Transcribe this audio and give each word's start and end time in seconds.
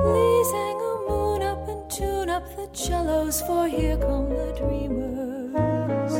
Please 0.00 0.50
hang 0.52 0.76
a 0.76 1.04
moon 1.08 1.42
up 1.42 1.68
and 1.68 1.90
tune 1.90 2.28
up 2.30 2.44
the 2.56 2.68
cellos, 2.72 3.42
for 3.42 3.68
here 3.68 3.96
come 3.96 4.28
the 4.30 4.52
dreamers. 4.56 6.12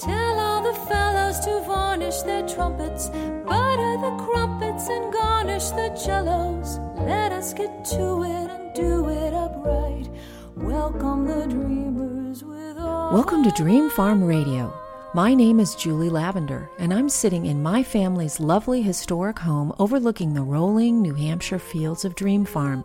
Tell 0.00 0.38
all 0.40 0.62
the 0.62 0.78
fellows 0.88 1.38
to 1.40 1.60
varnish 1.66 2.22
their 2.22 2.46
trumpets, 2.48 3.08
butter 3.46 3.96
the 4.00 4.16
crumpets, 4.24 4.88
and 4.88 5.12
garnish 5.12 5.70
the 5.70 5.94
cellos. 5.94 6.78
Let 6.96 7.32
us 7.32 7.52
get 7.52 7.84
to 7.96 8.22
it 8.22 8.50
and 8.50 8.74
do 8.74 9.08
it 9.08 9.34
upright. 9.34 10.08
Welcome 10.56 11.26
the 11.26 11.46
dreamers 11.46 12.42
with 12.42 12.78
all. 12.78 13.12
Welcome 13.12 13.44
to 13.44 13.50
Dream 13.50 13.90
Farm 13.90 14.24
Radio. 14.24 14.72
My 15.18 15.34
name 15.34 15.58
is 15.58 15.74
Julie 15.74 16.10
Lavender, 16.10 16.70
and 16.78 16.94
I'm 16.94 17.08
sitting 17.08 17.46
in 17.46 17.60
my 17.60 17.82
family's 17.82 18.38
lovely 18.38 18.82
historic 18.82 19.40
home 19.40 19.74
overlooking 19.80 20.32
the 20.32 20.44
rolling 20.44 21.02
New 21.02 21.14
Hampshire 21.14 21.58
fields 21.58 22.04
of 22.04 22.14
Dream 22.14 22.44
Farm. 22.44 22.84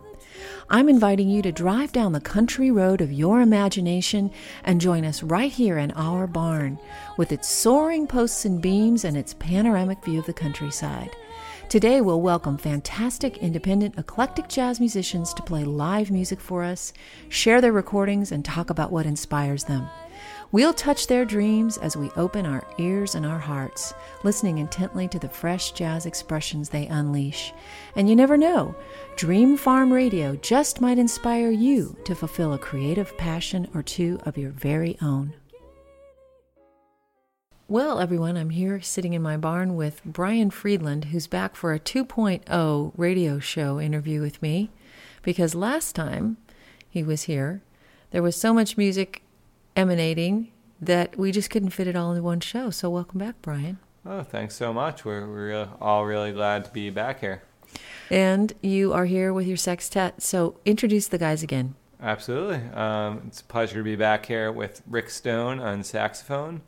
I'm 0.68 0.90
inviting 0.90 1.30
you 1.30 1.44
to 1.44 1.52
drive 1.52 1.92
down 1.92 2.12
the 2.12 2.20
country 2.20 2.72
road 2.72 3.02
of 3.02 3.12
your 3.12 3.42
imagination 3.42 4.32
and 4.64 4.82
join 4.82 5.06
us 5.06 5.22
right 5.22 5.52
here 5.52 5.78
in 5.78 5.92
our 5.92 6.26
barn 6.26 6.80
with 7.18 7.32
its 7.32 7.48
soaring 7.48 8.08
posts 8.08 8.46
and 8.46 8.60
beams 8.60 9.06
and 9.06 9.16
its 9.16 9.36
panoramic 9.36 10.04
view 10.04 10.18
of 10.18 10.26
the 10.26 10.34
countryside. 10.34 11.16
Today, 11.70 12.02
we'll 12.02 12.20
welcome 12.20 12.58
fantastic, 12.58 13.38
independent, 13.38 14.00
eclectic 14.00 14.50
jazz 14.50 14.80
musicians 14.80 15.36
to 15.36 15.44
play 15.44 15.66
live 15.66 16.10
music 16.10 16.40
for 16.40 16.64
us, 16.64 16.94
share 17.30 17.62
their 17.62 17.72
recordings, 17.72 18.32
and 18.32 18.44
talk 18.44 18.72
about 18.72 18.92
what 18.92 19.06
inspires 19.06 19.66
them. 19.66 19.88
We'll 20.54 20.72
touch 20.72 21.08
their 21.08 21.26
dreams 21.26 21.80
as 21.80 21.98
we 21.98 22.12
open 22.12 22.46
our 22.46 22.64
ears 22.78 23.16
and 23.16 23.26
our 23.26 23.40
hearts, 23.40 23.92
listening 24.22 24.60
intently 24.60 25.08
to 25.08 25.18
the 25.18 25.28
fresh 25.28 25.72
jazz 25.72 26.06
expressions 26.06 26.70
they 26.70 26.86
unleash. 26.86 27.52
And 27.96 28.08
you 28.08 28.16
never 28.16 28.38
know, 28.38 28.76
Dream 29.16 29.58
Farm 29.58 29.92
Radio 29.92 30.36
just 30.36 30.80
might 30.80 31.00
inspire 31.00 31.50
you 31.50 31.98
to 32.06 32.14
fulfill 32.14 32.54
a 32.54 32.60
creative 32.60 33.18
passion 33.18 33.68
or 33.74 33.82
two 33.82 34.20
of 34.28 34.38
your 34.38 34.52
very 34.52 34.96
own. 35.02 35.34
Well, 37.68 38.00
everyone, 38.00 38.38
I'm 38.38 38.52
here 38.52 38.80
sitting 38.80 39.14
in 39.14 39.24
my 39.24 39.38
barn 39.38 39.76
with 39.76 40.04
Brian 40.06 40.52
Friedland, 40.52 41.06
who's 41.06 41.26
back 41.26 41.56
for 41.56 41.74
a 41.74 41.80
2.0 41.80 42.92
radio 42.96 43.40
show 43.40 43.80
interview 43.82 44.22
with 44.22 44.40
me. 44.44 44.70
Because 45.24 45.56
last 45.56 45.96
time 45.96 46.38
he 46.88 47.02
was 47.02 47.24
here, 47.24 47.64
there 48.12 48.22
was 48.22 48.36
so 48.36 48.54
much 48.54 48.78
music 48.78 49.23
emanating 49.76 50.52
that 50.82 51.18
we 51.18 51.32
just 51.32 51.50
couldn't 51.50 51.72
fit 51.72 51.88
it 51.88 51.96
all 51.96 52.14
in 52.14 52.24
one 52.24 52.40
show. 52.40 52.70
So, 52.70 52.90
welcome 52.90 53.20
back, 53.20 53.36
Brian. 53.42 53.80
Oh, 54.06 54.24
thanks 54.24 54.56
so 54.56 54.74
much. 54.74 55.06
We're, 55.06 55.28
we're 55.28 55.70
all 55.80 56.06
really 56.06 56.34
glad 56.34 56.66
to 56.66 56.72
be 56.72 56.90
back 56.90 57.22
here. 57.22 57.44
And 58.10 58.54
you 58.62 58.94
are 58.94 59.06
here 59.06 59.34
with 59.34 59.48
your 59.48 59.58
sextet. 59.58 60.22
So, 60.22 60.60
introduce 60.66 61.08
the 61.08 61.18
guys 61.18 61.42
again. 61.42 61.76
Absolutely. 62.02 62.62
Um, 62.74 63.22
it's 63.28 63.40
a 63.40 63.46
pleasure 63.46 63.78
to 63.78 63.84
be 63.84 63.96
back 63.96 64.26
here 64.26 64.52
with 64.52 64.82
Rick 64.86 65.10
Stone 65.10 65.62
on 65.62 65.84
saxophone, 65.84 66.62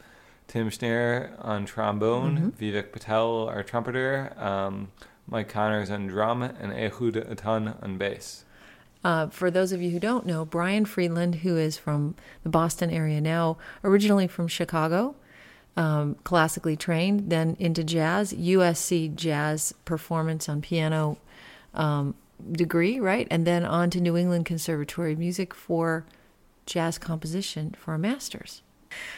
Tim 0.48 0.70
Schneer 0.70 1.34
on 1.44 1.66
trombone, 1.66 2.54
Vivek 2.54 2.94
Patel, 2.94 3.50
our 3.50 3.62
trumpeter, 3.62 4.34
um, 4.42 4.92
Mike 5.28 5.50
Connors 5.50 5.90
on 5.90 6.08
drum, 6.08 6.42
and 6.42 6.72
Ehud 6.72 7.16
Ettun 7.16 7.84
on 7.84 7.98
bass. 7.98 8.45
Uh, 9.06 9.28
for 9.28 9.52
those 9.52 9.72
of 9.72 9.84
you 9.84 9.92
who 9.92 10.00
don't 10.00 10.26
know, 10.26 10.44
Brian 10.44 10.84
Friedland, 10.84 11.36
who 11.36 11.58
is 11.58 11.78
from 11.78 12.16
the 12.42 12.50
Boston 12.50 12.90
area 12.90 13.22
now, 13.22 13.56
originally 13.84 14.26
from 14.26 14.48
Chicago, 14.48 15.14
um, 15.78 16.16
classically 16.24 16.76
trained, 16.76 17.30
then 17.30 17.56
into 17.60 17.84
jazz, 17.84 18.34
USC 18.34 19.14
jazz 19.14 19.76
performance 19.86 20.50
on 20.50 20.60
piano 20.60 21.20
um, 21.76 22.16
degree, 22.52 23.00
right? 23.00 23.28
And 23.30 23.46
then 23.46 23.64
on 23.64 23.92
to 23.92 24.02
New 24.02 24.18
England 24.18 24.48
Conservatory 24.48 25.14
of 25.14 25.20
Music 25.20 25.54
for 25.54 26.04
jazz 26.66 26.98
composition 26.98 27.76
for 27.78 27.94
a 27.94 28.00
master's. 28.00 28.64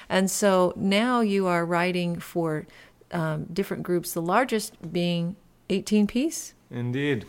And 0.09 0.30
so 0.30 0.74
now 0.75 1.22
you 1.22 1.48
are 1.48 1.66
writing 1.66 2.19
for 2.19 2.68
um, 3.14 3.46
different 3.46 3.84
groups, 3.84 4.12
the 4.12 4.22
largest 4.22 4.92
being 4.92 5.38
18 5.69 6.08
piece. 6.08 6.56
Indeed. 6.69 7.25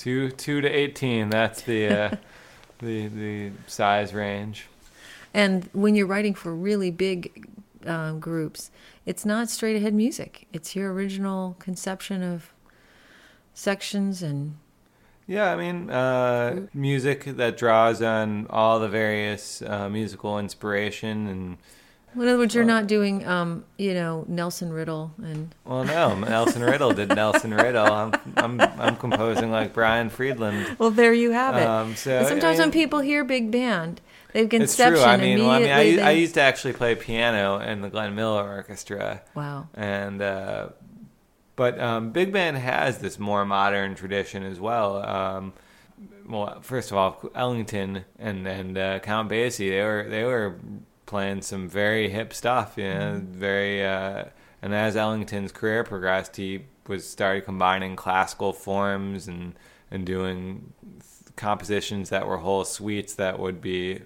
Two, 0.00 0.30
two 0.30 0.62
to 0.62 0.66
18. 0.66 1.28
That's 1.28 1.60
the, 1.60 1.86
uh, 1.88 2.16
the, 2.78 3.08
the 3.08 3.50
size 3.66 4.14
range. 4.14 4.66
And 5.34 5.68
when 5.74 5.94
you're 5.94 6.06
writing 6.06 6.34
for 6.34 6.54
really 6.54 6.90
big 6.90 7.46
um, 7.84 8.18
groups, 8.18 8.70
it's 9.04 9.26
not 9.26 9.50
straight 9.50 9.76
ahead 9.76 9.92
music. 9.92 10.46
It's 10.54 10.74
your 10.74 10.90
original 10.90 11.54
conception 11.58 12.22
of 12.22 12.50
sections 13.52 14.22
and 14.22 14.56
Yeah, 15.26 15.52
I 15.52 15.56
mean, 15.56 15.90
uh, 15.90 16.68
music 16.72 17.24
that 17.24 17.58
draws 17.58 18.00
on 18.00 18.46
all 18.48 18.80
the 18.80 18.88
various 18.88 19.60
uh, 19.60 19.90
musical 19.90 20.38
inspiration 20.38 21.26
and 21.26 21.58
in 22.14 22.22
other 22.22 22.38
words, 22.38 22.54
you're 22.54 22.64
not 22.64 22.86
doing, 22.86 23.26
um, 23.26 23.64
you 23.78 23.94
know, 23.94 24.24
Nelson 24.26 24.72
Riddle 24.72 25.12
and 25.18 25.54
well, 25.64 25.84
no, 25.84 26.14
Nelson 26.14 26.62
Riddle 26.62 26.92
did 26.92 27.08
Nelson 27.10 27.54
Riddle. 27.54 27.86
I'm 27.86 28.12
I'm 28.36 28.60
I'm 28.60 28.96
composing 28.96 29.50
like 29.50 29.72
Brian 29.72 30.10
Friedland. 30.10 30.76
well, 30.78 30.90
there 30.90 31.12
you 31.12 31.30
have 31.30 31.56
it. 31.56 31.66
Um, 31.66 31.94
so 31.94 32.18
And 32.18 32.26
sometimes 32.26 32.58
I 32.58 32.62
when 32.64 32.72
people 32.72 33.00
hear 33.00 33.24
big 33.24 33.50
band, 33.50 34.00
they've 34.32 34.48
conception 34.48 34.94
it's 34.94 35.02
true. 35.02 35.10
I 35.10 35.16
mean, 35.16 35.38
well, 35.40 35.50
I 35.50 35.58
mean, 35.60 35.70
I, 35.70 35.80
immediately. 35.80 36.02
I 36.02 36.10
used 36.10 36.34
to 36.34 36.40
actually 36.40 36.72
play 36.72 36.94
piano 36.96 37.58
in 37.58 37.80
the 37.80 37.90
Glenn 37.90 38.14
Miller 38.14 38.48
Orchestra. 38.48 39.22
wow. 39.34 39.68
and 39.74 40.20
uh, 40.20 40.68
but 41.54 41.78
um, 41.78 42.10
big 42.10 42.32
band 42.32 42.56
has 42.56 42.98
this 42.98 43.18
more 43.18 43.44
modern 43.44 43.94
tradition 43.94 44.42
as 44.42 44.58
well. 44.58 45.04
Um, 45.04 45.52
well, 46.26 46.60
first 46.62 46.90
of 46.90 46.96
all, 46.96 47.30
Ellington 47.34 48.04
and 48.18 48.46
and 48.46 48.78
uh, 48.78 48.98
Count 49.00 49.30
Basie 49.30 49.70
they 49.70 49.82
were 49.82 50.06
they 50.08 50.24
were 50.24 50.58
playing 51.10 51.42
some 51.42 51.68
very 51.68 52.08
hip 52.08 52.32
stuff, 52.32 52.74
you 52.76 52.84
know, 52.84 53.20
very. 53.30 53.84
Uh, 53.84 54.24
and 54.62 54.74
as 54.74 54.96
Ellington's 54.96 55.52
career 55.52 55.82
progressed, 55.84 56.36
he 56.36 56.66
was 56.86 57.06
started 57.06 57.44
combining 57.44 57.96
classical 57.96 58.52
forms 58.52 59.26
and 59.28 59.54
and 59.90 60.06
doing 60.06 60.72
compositions 61.34 62.10
that 62.10 62.26
were 62.26 62.38
whole 62.38 62.64
suites 62.64 63.14
that 63.14 63.38
would 63.38 63.60
be 63.60 64.00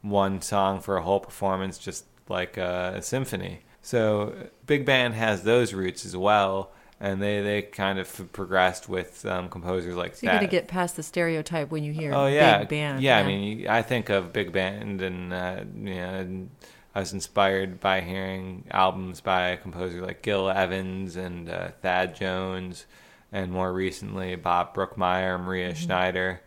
one 0.00 0.40
song 0.40 0.80
for 0.80 0.96
a 0.96 1.02
whole 1.02 1.20
performance, 1.20 1.76
just 1.76 2.04
like 2.28 2.56
a, 2.56 3.00
symphony. 3.02 3.60
So 3.82 4.34
big 4.66 4.86
band 4.86 5.14
has 5.14 5.42
those 5.42 5.74
roots 5.74 6.06
as 6.06 6.16
well, 6.16 6.70
and 7.00 7.20
they 7.22 7.40
they 7.42 7.62
kind 7.62 7.98
of 7.98 8.32
progressed 8.32 8.88
with 8.88 9.24
um, 9.26 9.48
composers 9.48 9.94
like 9.96 10.14
So 10.16 10.26
you 10.26 10.32
got 10.32 10.40
to 10.40 10.46
get 10.46 10.68
past 10.68 10.96
the 10.96 11.02
stereotype 11.02 11.70
when 11.70 11.84
you 11.84 11.92
hear 11.92 12.14
oh 12.14 12.26
yeah, 12.26 12.58
big 12.60 12.68
band. 12.68 13.00
yeah. 13.02 13.18
I 13.18 13.22
mean, 13.24 13.66
I 13.68 13.82
think 13.82 14.08
of 14.10 14.32
big 14.32 14.52
band, 14.52 15.02
and 15.02 15.32
uh, 15.32 15.64
you 15.76 15.94
know, 15.94 16.14
and 16.14 16.50
I 16.94 17.00
was 17.00 17.12
inspired 17.12 17.80
by 17.80 18.00
hearing 18.00 18.64
albums 18.70 19.20
by 19.20 19.48
a 19.48 19.56
composer 19.56 20.00
like 20.00 20.22
Gil 20.22 20.48
Evans 20.48 21.16
and 21.16 21.48
uh, 21.50 21.68
Thad 21.82 22.14
Jones, 22.14 22.86
and 23.32 23.50
more 23.52 23.72
recently 23.72 24.36
Bob 24.36 24.74
Brookmeyer, 24.74 25.42
Maria 25.42 25.70
Mm-hmm. 25.72 25.82
Schneider, 25.84 26.40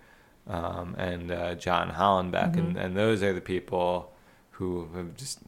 um, 0.48 0.96
and 0.98 1.32
uh, 1.32 1.56
John 1.56 1.92
Hollenbeck, 1.92 2.52
Mm-hmm. 2.56 2.60
and, 2.60 2.78
and 2.78 2.96
those 2.98 3.22
are 3.22 3.34
the 3.34 3.42
people 3.42 4.14
who 4.52 4.88
have 4.96 5.16
just 5.18 5.40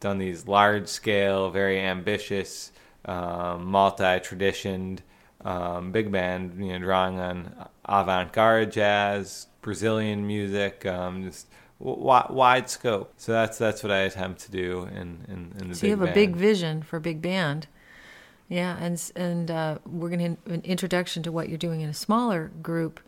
done 0.00 0.16
these 0.18 0.46
large 0.48 0.88
scale, 0.88 1.50
very 1.50 1.78
ambitious 1.80 2.72
um, 3.04 3.64
multi-traditioned 3.66 5.02
um, 5.44 5.92
big 5.92 6.10
band, 6.10 6.62
you 6.64 6.72
know, 6.72 6.78
drawing 6.78 7.18
on 7.18 7.54
avant-garde 7.84 8.72
jazz, 8.72 9.46
Brazilian 9.62 10.26
music, 10.26 10.84
um, 10.86 11.22
just 11.22 11.46
w- 11.78 12.00
wide 12.30 12.68
scope. 12.68 13.12
So 13.16 13.32
that's 13.32 13.58
that's 13.58 13.82
what 13.82 13.92
I 13.92 13.98
attempt 13.98 14.40
to 14.42 14.50
do 14.50 14.84
in 14.84 15.24
in, 15.28 15.52
in 15.60 15.68
the. 15.68 15.74
So 15.74 15.86
you 15.86 15.92
have 15.92 16.00
band. 16.00 16.10
a 16.10 16.14
big 16.14 16.36
vision 16.36 16.82
for 16.82 16.98
big 16.98 17.22
band. 17.22 17.66
Yeah, 18.48 18.76
and 18.80 19.00
and 19.14 19.50
uh, 19.50 19.78
we're 19.86 20.08
going 20.08 20.36
to 20.36 20.52
an 20.52 20.62
introduction 20.64 21.22
to 21.24 21.32
what 21.32 21.48
you're 21.48 21.58
doing 21.58 21.82
in 21.82 21.90
a 21.90 21.94
smaller 21.94 22.50
group 22.62 22.98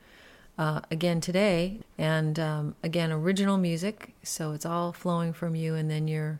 uh, 0.58 0.82
again 0.90 1.20
today, 1.20 1.80
and 1.96 2.38
um, 2.38 2.74
again 2.82 3.10
original 3.10 3.56
music. 3.56 4.14
So 4.22 4.52
it's 4.52 4.66
all 4.66 4.92
flowing 4.92 5.32
from 5.32 5.54
you, 5.54 5.74
and 5.74 5.90
then 5.90 6.08
you're 6.08 6.38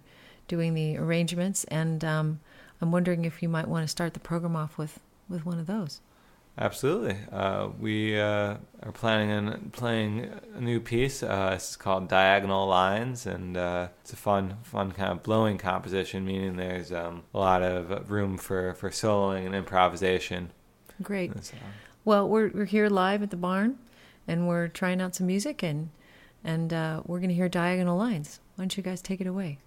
doing 0.49 0.75
the 0.75 0.99
arrangements. 0.99 1.65
And 1.65 2.05
um, 2.05 2.41
I'm 2.81 2.93
wondering 2.93 3.25
if 3.25 3.43
you 3.43 3.49
might 3.49 3.69
want 3.69 3.85
to 3.85 3.89
start 3.89 4.15
the 4.15 4.21
program 4.21 4.57
off 4.57 4.79
with 4.79 5.01
with 5.29 5.47
one 5.47 5.59
of 5.59 5.67
those. 5.67 6.01
Absolutely. 6.59 7.17
Uh, 7.33 7.69
we 7.79 8.21
uh, 8.21 8.57
are 8.83 8.93
planning 8.93 9.31
on 9.31 9.71
playing 9.73 10.31
a 10.55 10.61
new 10.61 10.81
piece. 10.81 11.23
Uh, 11.23 11.53
it's 11.55 11.77
called 11.77 12.09
Diagonal 12.09 12.67
Lines, 12.67 13.25
and 13.25 13.57
uh, 13.57 13.89
it's 14.03 14.13
a 14.13 14.17
fun, 14.17 14.57
fun 14.63 14.93
kind 14.93 15.13
of 15.13 15.23
blowing 15.23 15.57
composition, 15.57 16.25
meaning 16.25 16.57
there's 16.57 16.93
um, 16.93 17.23
a 17.33 17.39
lot 17.39 17.63
of 17.63 18.11
room 18.11 18.37
for, 18.37 18.75
for 18.75 18.91
soloing 18.91 19.47
and 19.47 19.55
improvisation. 19.55 20.51
Great. 21.03 21.33
Well, 22.05 22.29
we're 22.29 22.51
we're 22.51 22.67
here 22.67 22.89
live 22.89 23.23
at 23.23 23.31
the 23.31 23.37
barn, 23.37 23.79
and 24.29 24.47
we're 24.47 24.69
trying 24.69 25.01
out 25.01 25.15
some 25.15 25.27
music, 25.29 25.63
and 25.63 25.91
and 26.45 26.73
uh, 26.73 27.03
we're 27.07 27.21
going 27.21 27.31
to 27.31 27.35
hear 27.35 27.49
Diagonal 27.49 27.97
Lines. 27.97 28.41
Why 28.57 28.65
don't 28.65 28.77
you 28.77 28.83
guys 28.83 29.01
take 29.01 29.21
it 29.21 29.27
away? 29.27 29.59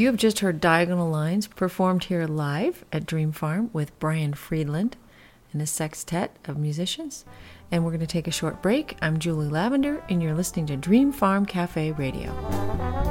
You 0.00 0.06
have 0.06 0.16
just 0.16 0.38
heard 0.38 0.62
Diagonal 0.62 1.10
Lines 1.10 1.46
performed 1.46 2.04
here 2.04 2.26
live 2.26 2.86
at 2.90 3.04
Dream 3.04 3.32
Farm 3.32 3.68
with 3.74 3.98
Brian 3.98 4.32
Friedland 4.32 4.96
and 5.52 5.60
a 5.60 5.66
sextet 5.66 6.34
of 6.46 6.56
musicians. 6.56 7.26
And 7.70 7.84
we're 7.84 7.90
going 7.90 8.00
to 8.00 8.06
take 8.06 8.26
a 8.26 8.30
short 8.30 8.62
break. 8.62 8.96
I'm 9.02 9.18
Julie 9.18 9.50
Lavender, 9.50 10.02
and 10.08 10.22
you're 10.22 10.32
listening 10.32 10.64
to 10.68 10.76
Dream 10.78 11.12
Farm 11.12 11.44
Cafe 11.44 11.92
Radio. 11.92 13.09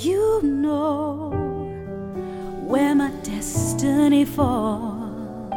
You 0.00 0.40
know 0.42 1.30
where 2.64 2.94
my 2.94 3.10
destiny 3.24 4.24
falls. 4.24 5.50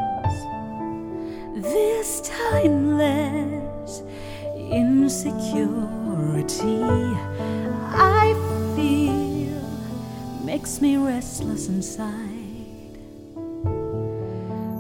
This 1.56 2.22
timeless 2.22 4.02
insecurity 4.56 5.62
I 7.94 8.34
feel 8.76 9.62
makes 10.44 10.82
me 10.82 10.98
restless 10.98 11.68
inside. 11.68 12.98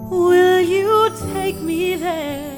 Will 0.10 0.60
you 0.62 1.12
take 1.34 1.62
me 1.62 1.96
there? 1.98 2.51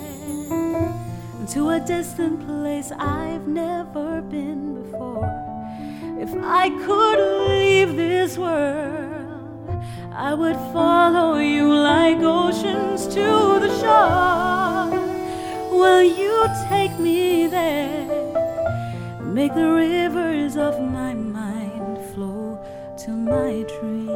to 1.53 1.69
a 1.69 1.79
distant 1.79 2.39
place 2.47 2.91
I've 2.97 3.47
never 3.47 4.21
been 4.21 4.81
before. 4.81 5.02
If 6.25 6.33
I 6.41 6.69
could 6.85 7.19
leave 7.49 7.97
this 7.97 8.37
world, 8.37 9.83
I 10.13 10.33
would 10.33 10.55
follow 10.71 11.37
you 11.39 11.67
like 11.73 12.19
oceans 12.19 13.07
to 13.07 13.59
the 13.59 13.67
shore. 13.81 14.87
Will 15.77 16.01
you 16.01 16.47
take 16.69 16.97
me 16.97 17.47
there? 17.47 18.07
Make 19.21 19.53
the 19.53 19.69
rivers 19.69 20.55
of 20.55 20.79
my 20.79 21.13
mind 21.13 21.97
flow 22.13 22.57
to 22.99 23.11
my 23.11 23.65
dreams. 23.81 24.13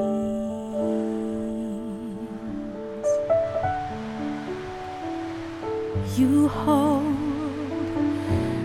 You 6.17 6.47
hold 6.47 7.17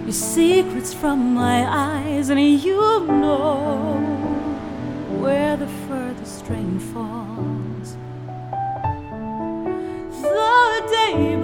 your 0.04 0.12
secrets 0.12 0.94
from 0.94 1.34
my 1.34 1.66
eyes, 1.66 2.01
and 2.30 2.40
you 2.40 3.06
know 3.08 3.96
where 5.20 5.56
the 5.56 5.66
furthest 5.88 6.48
rain 6.48 6.78
falls. 6.78 7.96
The 10.22 10.82
day 10.88 11.36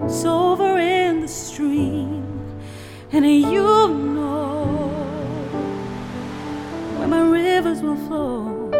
breaks 0.00 0.24
over 0.24 0.78
in 0.78 1.20
the 1.22 1.28
stream, 1.28 2.24
and 3.10 3.26
you 3.26 3.88
know 3.88 4.66
where 6.98 7.08
my 7.08 7.22
rivers 7.22 7.82
will 7.82 7.96
flow. 8.06 8.70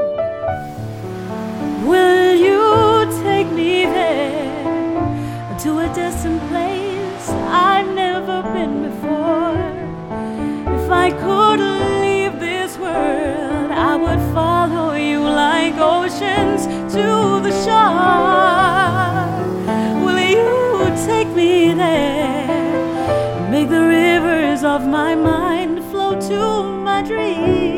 Will 1.85 2.35
you 2.37 3.07
take 3.25 3.51
me 3.51 3.85
there 3.85 5.59
to 5.59 5.79
a 5.81 5.89
distant 5.93 6.41
place 6.51 6.68
I 11.09 11.13
could 11.13 11.61
leave 12.03 12.39
this 12.39 12.77
world, 12.77 13.71
I 13.71 13.97
would 13.97 14.21
follow 14.35 14.93
you 14.93 15.21
like 15.21 15.73
oceans 15.79 16.67
to 16.93 17.41
the 17.41 17.51
shore. 17.65 19.25
Will 20.05 20.19
you 20.19 21.07
take 21.07 21.29
me 21.29 21.73
there? 21.73 23.51
Make 23.51 23.71
the 23.71 23.87
rivers 23.87 24.63
of 24.65 24.87
my 24.87 25.15
mind 25.15 25.83
flow 25.85 26.21
to 26.29 26.63
my 26.83 27.01
dreams. 27.01 27.78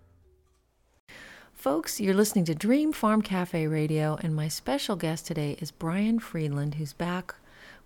Folks, 1.61 2.01
you're 2.01 2.15
listening 2.15 2.45
to 2.45 2.55
Dream 2.55 2.91
Farm 2.91 3.21
Cafe 3.21 3.67
Radio, 3.67 4.17
and 4.23 4.35
my 4.35 4.47
special 4.47 4.95
guest 4.95 5.27
today 5.27 5.57
is 5.59 5.69
Brian 5.69 6.17
Friedland, 6.17 6.73
who's 6.73 6.91
back 6.91 7.35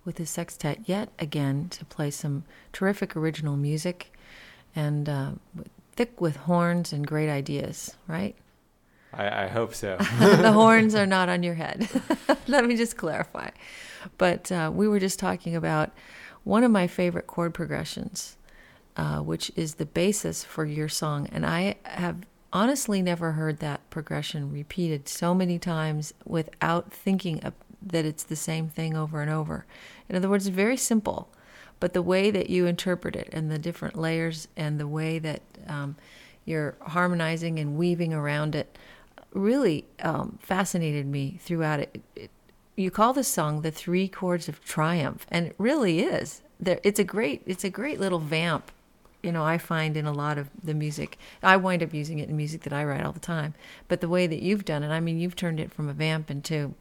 with 0.02 0.16
his 0.16 0.30
sextet 0.30 0.88
yet 0.88 1.10
again 1.18 1.68
to 1.68 1.84
play 1.84 2.10
some 2.10 2.44
terrific 2.72 3.14
original 3.14 3.54
music 3.54 4.16
and 4.74 5.10
uh, 5.10 5.32
thick 5.94 6.22
with 6.22 6.36
horns 6.36 6.90
and 6.90 7.06
great 7.06 7.28
ideas, 7.28 7.94
right? 8.08 8.34
I, 9.12 9.44
I 9.44 9.48
hope 9.48 9.74
so. 9.74 9.98
the 10.20 10.52
horns 10.52 10.94
are 10.94 11.04
not 11.04 11.28
on 11.28 11.42
your 11.42 11.56
head. 11.56 11.86
Let 12.46 12.64
me 12.64 12.76
just 12.76 12.96
clarify. 12.96 13.50
But 14.16 14.50
uh, 14.50 14.70
we 14.74 14.88
were 14.88 15.00
just 15.00 15.18
talking 15.18 15.54
about 15.54 15.90
one 16.44 16.64
of 16.64 16.70
my 16.70 16.86
favorite 16.86 17.26
chord 17.26 17.52
progressions, 17.52 18.38
uh, 18.96 19.18
which 19.18 19.52
is 19.54 19.74
the 19.74 19.84
basis 19.84 20.44
for 20.44 20.64
your 20.64 20.88
song. 20.88 21.28
And 21.30 21.44
I 21.44 21.74
have 21.84 22.24
honestly 22.56 23.02
never 23.02 23.32
heard 23.32 23.58
that 23.58 23.88
progression 23.90 24.50
repeated 24.50 25.06
so 25.10 25.34
many 25.34 25.58
times 25.58 26.14
without 26.24 26.90
thinking 26.90 27.38
of, 27.44 27.52
that 27.82 28.06
it's 28.06 28.22
the 28.22 28.34
same 28.34 28.66
thing 28.66 28.96
over 28.96 29.20
and 29.20 29.30
over. 29.30 29.66
In 30.08 30.16
other 30.16 30.30
words, 30.30 30.46
it's 30.46 30.56
very 30.56 30.78
simple, 30.78 31.28
but 31.80 31.92
the 31.92 32.00
way 32.00 32.30
that 32.30 32.48
you 32.48 32.64
interpret 32.64 33.14
it 33.14 33.28
and 33.30 33.50
the 33.50 33.58
different 33.58 33.94
layers 33.94 34.48
and 34.56 34.80
the 34.80 34.88
way 34.88 35.18
that 35.18 35.42
um, 35.68 35.96
you're 36.46 36.76
harmonizing 36.80 37.58
and 37.58 37.76
weaving 37.76 38.14
around 38.14 38.54
it 38.54 38.78
really 39.34 39.84
um, 40.00 40.38
fascinated 40.40 41.04
me 41.04 41.38
throughout 41.42 41.80
it. 41.80 42.00
it. 42.14 42.30
You 42.74 42.90
call 42.90 43.12
this 43.12 43.28
song 43.28 43.60
the 43.60 43.70
Three 43.70 44.08
Chords 44.08 44.48
of 44.48 44.64
Triumph, 44.64 45.26
and 45.30 45.48
it 45.48 45.54
really 45.58 46.00
is. 46.00 46.40
There, 46.58 46.80
it's 46.82 46.98
a 46.98 47.04
great, 47.04 47.42
it's 47.44 47.64
a 47.64 47.70
great 47.70 48.00
little 48.00 48.18
vamp 48.18 48.72
you 49.26 49.32
know, 49.32 49.44
I 49.44 49.58
find 49.58 49.96
in 49.96 50.06
a 50.06 50.12
lot 50.12 50.38
of 50.38 50.48
the 50.62 50.72
music. 50.72 51.18
I 51.42 51.56
wind 51.56 51.82
up 51.82 51.92
using 51.92 52.20
it 52.20 52.28
in 52.28 52.36
music 52.36 52.62
that 52.62 52.72
I 52.72 52.84
write 52.84 53.04
all 53.04 53.12
the 53.12 53.20
time. 53.20 53.54
But 53.88 54.00
the 54.00 54.08
way 54.08 54.26
that 54.26 54.40
you've 54.40 54.64
done 54.64 54.82
it, 54.82 54.88
I 54.88 55.00
mean, 55.00 55.18
you've 55.18 55.36
turned 55.36 55.60
it 55.60 55.72
from 55.72 55.88
a 55.88 55.92
vamp 55.92 56.30
into 56.30 56.74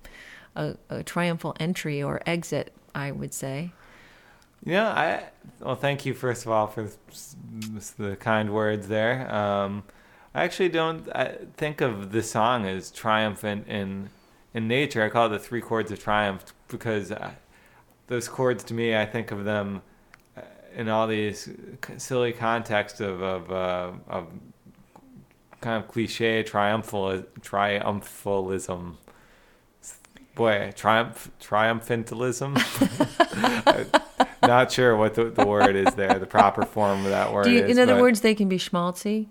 a, 0.55 0.75
a 0.89 1.03
triumphal 1.03 1.55
entry 1.60 2.01
or 2.01 2.21
exit, 2.25 2.71
I 2.93 3.12
would 3.12 3.34
say. 3.34 3.71
Yeah, 4.63 4.88
I 4.88 5.23
well, 5.60 5.75
thank 5.75 6.05
you 6.05 6.13
first 6.13 6.45
of 6.45 6.51
all 6.51 6.67
for 6.67 6.89
the 7.97 8.15
kind 8.15 8.53
words 8.53 8.88
there. 8.88 9.34
Um, 9.34 9.84
I 10.34 10.43
actually 10.43 10.69
don't 10.69 11.08
I 11.15 11.38
think 11.55 11.81
of 11.81 12.12
the 12.12 12.23
song 12.23 12.65
as 12.65 12.89
triumphant 12.91 13.67
in 13.67 14.10
in 14.53 14.67
nature. 14.67 15.03
I 15.03 15.10
call 15.10 15.27
it 15.27 15.29
the 15.29 15.39
three 15.39 15.62
chords 15.62 15.91
of 15.91 15.99
triumph 15.99 16.45
because 16.67 17.12
I, 17.12 17.36
those 18.08 18.27
chords 18.27 18.63
to 18.65 18.73
me, 18.73 18.95
I 18.95 19.05
think 19.05 19.31
of 19.31 19.45
them 19.45 19.81
in 20.75 20.89
all 20.89 21.07
these 21.07 21.49
silly 21.97 22.33
context 22.33 23.01
of 23.01 23.21
of, 23.21 23.51
uh, 23.51 23.91
of 24.07 24.27
kind 25.61 25.83
of 25.83 25.89
cliche 25.89 26.43
triumphal 26.43 27.23
triumphalism. 27.41 28.95
Boy, 30.35 30.73
triumph 30.75 31.31
triumphantalism. 31.39 32.53
Not 34.41 34.71
sure 34.71 34.95
what 34.95 35.15
the, 35.15 35.31
the 35.31 35.45
word 35.45 35.75
is 35.75 35.95
there, 35.95 36.19
the 36.19 36.25
proper 36.27 36.65
form 36.65 37.05
of 37.05 37.11
that 37.11 37.33
word. 37.33 37.47
You, 37.47 37.63
is, 37.63 37.71
in 37.71 37.79
other 37.81 37.95
but, 37.95 38.01
words, 38.01 38.21
they 38.21 38.35
can 38.35 38.47
be 38.47 38.57
schmaltzy. 38.57 39.27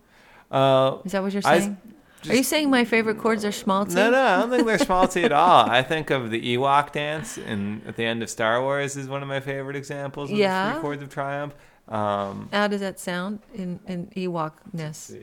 Uh, 0.51 0.99
is 1.05 1.13
that 1.13 1.23
what 1.23 1.33
you're 1.33 1.43
I- 1.45 1.77
saying? 2.25 2.35
are 2.35 2.39
you 2.39 2.45
saying 2.45 2.71
my 2.71 2.85
favorite 2.85 3.19
chords 3.19 3.45
are 3.45 3.49
schmaltzy? 3.51 3.95
No, 3.95 4.11
no, 4.11 4.21
I 4.23 4.41
don't 4.41 4.51
think 4.51 4.67
they're 4.67 4.79
schmaltzy 4.79 5.25
at 5.25 5.33
all. 5.33 5.69
I 5.69 5.83
think 5.83 6.11
of 6.11 6.31
the 6.31 6.57
Ewok 6.57 6.93
dance 6.93 7.39
in 7.39 7.83
at 7.87 7.97
the 7.97 8.05
end 8.05 8.23
of 8.23 8.31
Star 8.31 8.61
Wars 8.63 8.97
is 8.97 9.09
one 9.09 9.23
of 9.23 9.29
my 9.29 9.41
favorite 9.41 9.77
examples 9.77 10.31
of 10.31 10.37
the 10.37 10.43
Yeah? 10.43 10.73
three 10.73 10.81
chords 10.83 11.03
of 11.03 11.09
triumph. 11.09 11.55
Um, 11.89 12.49
How 12.53 12.67
does 12.69 12.81
that 12.81 12.99
sound 12.99 13.41
in 13.55 13.81
in 13.87 14.07
Ewokness? 14.17 15.15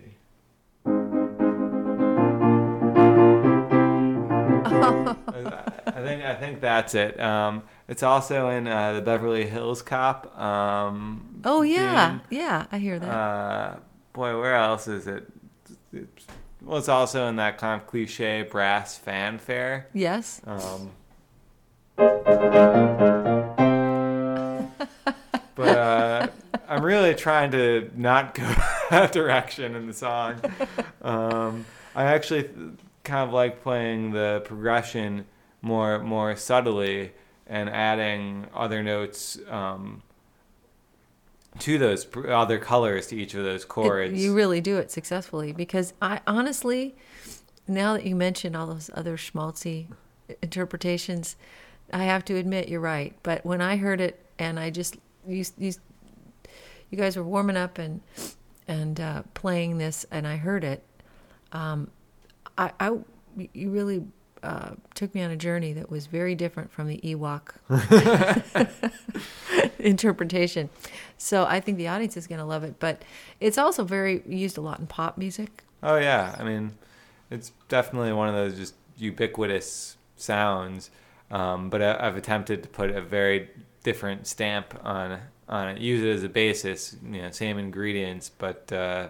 I 4.63 5.91
think 6.03 6.23
I 6.23 6.35
think 6.35 6.61
that's 6.61 6.95
it. 6.95 7.19
Um, 7.19 7.63
it's 7.87 8.03
also 8.03 8.49
in 8.49 8.67
uh, 8.67 8.93
the 8.93 9.01
Beverly 9.01 9.45
Hills 9.47 9.81
Cop. 9.81 10.37
Um, 10.39 11.41
Oh 11.43 11.61
yeah, 11.63 12.11
theme. 12.11 12.21
yeah, 12.29 12.65
I 12.71 12.77
hear 12.77 12.99
that. 12.99 13.09
Uh, 13.09 13.75
boy, 14.13 14.39
where 14.39 14.55
else 14.55 14.87
is 14.87 15.07
it? 15.07 15.27
It's, 15.93 16.25
well, 16.61 16.77
it's 16.77 16.89
also 16.89 17.27
in 17.27 17.37
that 17.37 17.57
kind 17.57 17.81
of 17.81 17.87
cliche 17.87 18.43
brass 18.43 18.97
fanfare. 18.97 19.87
yes. 19.93 20.41
Um, 20.45 20.91
but 25.55 25.77
uh, 25.77 26.27
I'm 26.67 26.83
really 26.83 27.15
trying 27.15 27.51
to 27.51 27.91
not 27.95 28.33
go 28.33 28.43
that 28.89 29.11
direction 29.11 29.75
in 29.75 29.87
the 29.87 29.93
song. 29.93 30.41
Um, 31.01 31.65
I 31.95 32.05
actually 32.05 32.49
kind 33.03 33.27
of 33.27 33.33
like 33.33 33.61
playing 33.61 34.11
the 34.11 34.41
progression 34.45 35.25
more 35.61 35.99
more 35.99 36.35
subtly 36.35 37.11
and 37.47 37.69
adding 37.69 38.47
other 38.55 38.81
notes 38.81 39.37
um, 39.49 40.01
to 41.59 41.77
those 41.77 42.07
other 42.27 42.57
colors 42.59 43.07
to 43.07 43.15
each 43.15 43.33
of 43.33 43.43
those 43.43 43.63
It- 43.63 43.67
chords. 43.67 44.23
you 44.23 44.33
really 44.33 44.61
do 44.61 44.77
it 44.77 44.91
successfully 44.91 45.51
because 45.51 45.93
I 46.01 46.21
honestly, 46.25 46.95
now 47.67 47.93
that 47.93 48.05
you 48.05 48.15
mention 48.15 48.55
all 48.55 48.67
those 48.67 48.89
other 48.93 49.17
schmaltzy 49.17 49.87
interpretations, 50.41 51.35
I 51.93 52.05
have 52.05 52.23
to 52.25 52.35
admit 52.37 52.69
you're 52.69 52.79
right. 52.79 53.15
But 53.23 53.45
when 53.45 53.61
I 53.61 53.77
heard 53.77 53.99
it 54.01 54.23
and 54.39 54.59
I 54.59 54.69
just 54.69 54.97
you 55.27 55.43
you, 55.57 55.73
you 56.89 56.97
guys 56.97 57.17
were 57.17 57.23
warming 57.23 57.57
up 57.57 57.77
and 57.77 58.01
and 58.67 58.99
uh, 58.99 59.23
playing 59.33 59.77
this 59.77 60.05
and 60.11 60.25
I 60.25 60.37
heard 60.37 60.63
it, 60.63 60.83
um, 61.51 61.89
I, 62.57 62.71
I 62.79 62.97
you 63.53 63.69
really 63.69 64.03
uh, 64.43 64.71
took 64.95 65.13
me 65.13 65.21
on 65.21 65.31
a 65.31 65.35
journey 65.35 65.73
that 65.73 65.89
was 65.91 66.07
very 66.07 66.33
different 66.35 66.71
from 66.71 66.87
the 66.87 66.97
Ewok 67.03 67.49
interpretation. 69.85 70.69
So 71.17 71.45
I 71.45 71.59
think 71.59 71.77
the 71.77 71.87
audience 71.87 72.15
is 72.17 72.27
going 72.27 72.39
to 72.39 72.45
love 72.45 72.63
it. 72.63 72.75
But 72.79 73.01
it's 73.39 73.57
also 73.57 73.83
very 73.83 74.23
used 74.27 74.57
a 74.57 74.61
lot 74.61 74.79
in 74.79 74.87
pop 74.87 75.17
music. 75.17 75.63
Oh 75.83 75.97
yeah, 75.97 76.35
I 76.39 76.43
mean, 76.43 76.71
it's 77.29 77.51
definitely 77.67 78.13
one 78.13 78.27
of 78.29 78.35
those 78.35 78.55
just 78.57 78.75
ubiquitous 78.97 79.97
sounds. 80.15 80.89
Um, 81.29 81.69
but 81.69 81.81
I, 81.81 82.07
I've 82.07 82.17
attempted 82.17 82.63
to 82.63 82.69
put 82.69 82.89
a 82.91 83.01
very 83.01 83.49
different 83.83 84.27
stamp 84.27 84.77
on 84.83 85.19
on 85.49 85.69
it. 85.69 85.81
Use 85.81 86.03
it 86.03 86.09
as 86.09 86.23
a 86.23 86.29
basis, 86.29 86.95
you 87.03 87.21
know, 87.21 87.31
same 87.31 87.57
ingredients, 87.57 88.29
but 88.37 88.71
uh, 88.71 89.09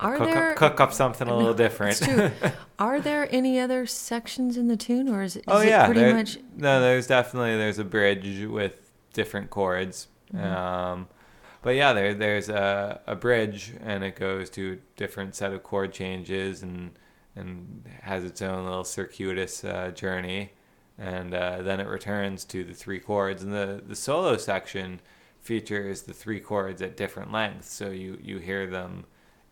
Are 0.00 0.16
cook, 0.16 0.28
there 0.28 0.50
up, 0.50 0.56
cook 0.56 0.80
up 0.80 0.92
something 0.92 1.26
a 1.28 1.36
little 1.36 1.54
different. 1.64 2.00
It's 2.02 2.06
true. 2.06 2.30
Are 2.78 3.00
there 3.00 3.28
any 3.32 3.58
other 3.60 3.86
sections 3.86 4.56
in 4.56 4.68
the 4.68 4.76
tune, 4.76 5.08
or 5.08 5.22
is, 5.22 5.36
it- 5.36 5.40
is 5.40 5.44
oh 5.48 5.60
it 5.60 5.68
yeah, 5.68 5.86
pretty 5.86 6.00
there- 6.00 6.14
much? 6.14 6.38
no. 6.56 6.80
There's 6.80 7.06
definitely 7.06 7.56
there's 7.56 7.78
a 7.78 7.84
bridge 7.84 8.44
with 8.46 8.81
different 9.12 9.50
chords. 9.50 10.08
Mm-hmm. 10.34 10.44
Um, 10.44 11.08
but 11.62 11.70
yeah, 11.76 11.92
there 11.92 12.14
there's 12.14 12.48
a, 12.48 13.00
a 13.06 13.14
bridge 13.14 13.72
and 13.84 14.02
it 14.02 14.16
goes 14.16 14.50
to 14.50 14.72
a 14.72 14.76
different 14.98 15.34
set 15.34 15.52
of 15.52 15.62
chord 15.62 15.92
changes 15.92 16.62
and 16.62 16.92
and 17.34 17.88
has 18.02 18.24
its 18.24 18.42
own 18.42 18.64
little 18.64 18.84
circuitous 18.84 19.64
uh, 19.64 19.90
journey, 19.94 20.52
and 20.98 21.32
uh, 21.32 21.62
then 21.62 21.80
it 21.80 21.86
returns 21.86 22.44
to 22.44 22.62
the 22.62 22.74
three 22.74 23.00
chords. 23.00 23.42
And 23.42 23.52
the 23.52 23.82
the 23.86 23.96
solo 23.96 24.36
section 24.36 25.00
features 25.40 26.02
the 26.02 26.12
three 26.12 26.40
chords 26.40 26.82
at 26.82 26.96
different 26.96 27.32
lengths, 27.32 27.72
so 27.72 27.90
you 27.90 28.18
you 28.22 28.38
hear 28.38 28.66
them 28.66 29.04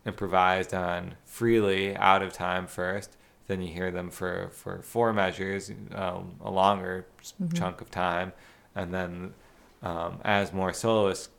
improvised 0.05 0.73
on 0.73 1.15
freely 1.25 1.95
out 1.95 2.21
of 2.21 2.33
time 2.33 2.67
first. 2.67 3.17
Then 3.47 3.61
you 3.61 3.73
hear 3.73 3.91
them 3.91 4.09
for, 4.09 4.49
for 4.51 4.81
four 4.81 5.11
measures, 5.13 5.71
um, 5.93 6.35
a 6.41 6.49
longer 6.49 7.05
s- 7.19 7.33
chunk 7.53 7.81
of 7.81 7.91
time, 7.91 8.31
and 8.75 8.93
then 8.93 9.33
um, 9.81 10.19
as 10.23 10.53
more 10.53 10.73
soloists 10.73 11.29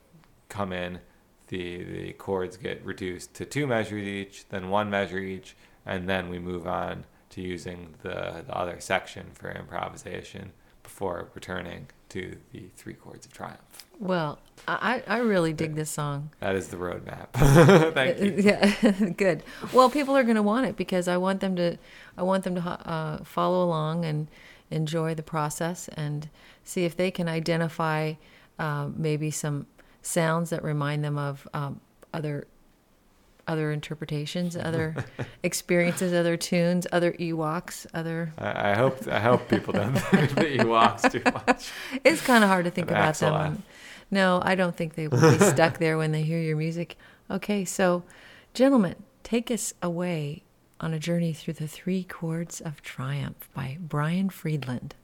come 0.49 0.73
in, 0.73 1.01
the 1.49 1.83
the 1.85 2.13
chords 2.15 2.57
get 2.57 2.85
reduced 2.85 3.35
to 3.35 3.45
two 3.45 3.67
measures 3.67 4.07
each, 4.07 4.49
then 4.49 4.69
one 4.71 4.91
measure 4.91 5.19
each, 5.19 5.55
and 5.85 6.09
then 6.09 6.29
we 6.29 6.39
move 6.39 6.67
on 6.67 7.05
to 7.31 7.41
using 7.41 7.95
the, 8.03 8.45
the 8.47 8.55
other 8.57 8.79
section 8.79 9.27
for 9.35 9.51
improvisation 9.51 10.53
before 10.83 11.29
returning 11.35 11.87
to 12.11 12.37
the 12.53 12.65
three 12.77 12.93
chords 12.93 13.25
of 13.25 13.33
triumph. 13.33 13.87
Well, 13.99 14.39
I 14.69 15.03
I 15.07 15.19
really 15.19 15.53
dig 15.53 15.75
this 15.75 15.91
song. 15.91 16.31
That 16.41 16.55
is 16.57 16.69
the 16.69 16.77
roadmap. 16.77 17.33
Thank 17.95 18.19
you. 18.19 18.35
Yeah, 18.39 19.11
good. 19.17 19.43
Well, 19.73 19.89
people 19.89 20.17
are 20.17 20.23
going 20.23 20.37
to 20.37 20.43
want 20.43 20.67
it 20.67 20.77
because 20.77 21.09
I 21.09 21.17
want 21.17 21.41
them 21.41 21.57
to, 21.57 21.79
I 22.17 22.23
want 22.23 22.45
them 22.45 22.57
to 22.57 22.61
uh, 22.61 23.25
follow 23.25 23.65
along 23.65 24.05
and 24.05 24.29
enjoy 24.73 25.15
the 25.15 25.23
process 25.23 25.89
and 25.89 26.29
see 26.65 26.85
if 26.85 26.97
they 26.97 27.11
can 27.11 27.29
identify 27.29 28.15
uh, 28.59 28.89
maybe 28.95 29.31
some 29.31 29.67
sounds 30.03 30.51
that 30.51 30.63
remind 30.63 31.05
them 31.05 31.19
of 31.19 31.47
um, 31.55 31.81
other 32.13 32.47
other 33.49 33.73
interpretations, 33.73 34.57
other 34.57 34.95
experiences, 35.43 36.13
other 36.13 36.37
tunes, 36.37 36.87
other 36.93 37.13
Ewoks, 37.15 37.87
other. 37.93 38.33
I, 38.39 38.71
I 38.71 38.75
hope 38.75 39.07
I 39.09 39.21
hope 39.21 39.49
people 39.49 39.73
don't 39.73 39.95
think 39.95 40.31
Ewoks 40.61 41.11
too 41.11 41.23
much. 41.25 41.71
It's 42.05 42.25
kind 42.25 42.45
of 42.45 42.51
hard 42.51 42.65
to 42.65 42.71
think 42.71 42.91
about 42.91 43.17
them. 43.17 43.63
No, 44.11 44.43
I 44.45 44.55
don't 44.55 44.77
think 44.77 44.95
they 44.95 45.09
will 45.09 45.21
be 45.21 45.39
stuck 45.39 45.79
there 45.79 45.97
when 45.97 46.13
they 46.13 46.23
hear 46.23 46.39
your 46.39 46.57
music. 46.57 46.97
Okay, 47.31 47.65
so, 47.65 48.03
gentlemen, 48.53 48.95
take 49.23 49.51
us 49.51 49.73
away 49.83 50.43
on 50.83 50.93
a 50.93 50.99
journey 50.99 51.33
through 51.33 51.55
the 51.55 51.69
three 51.69 52.03
chords 52.03 52.61
of 52.61 52.83
triumph 52.83 53.49
by 53.55 53.79
Brian 53.81 54.29
Friedland. 54.29 54.97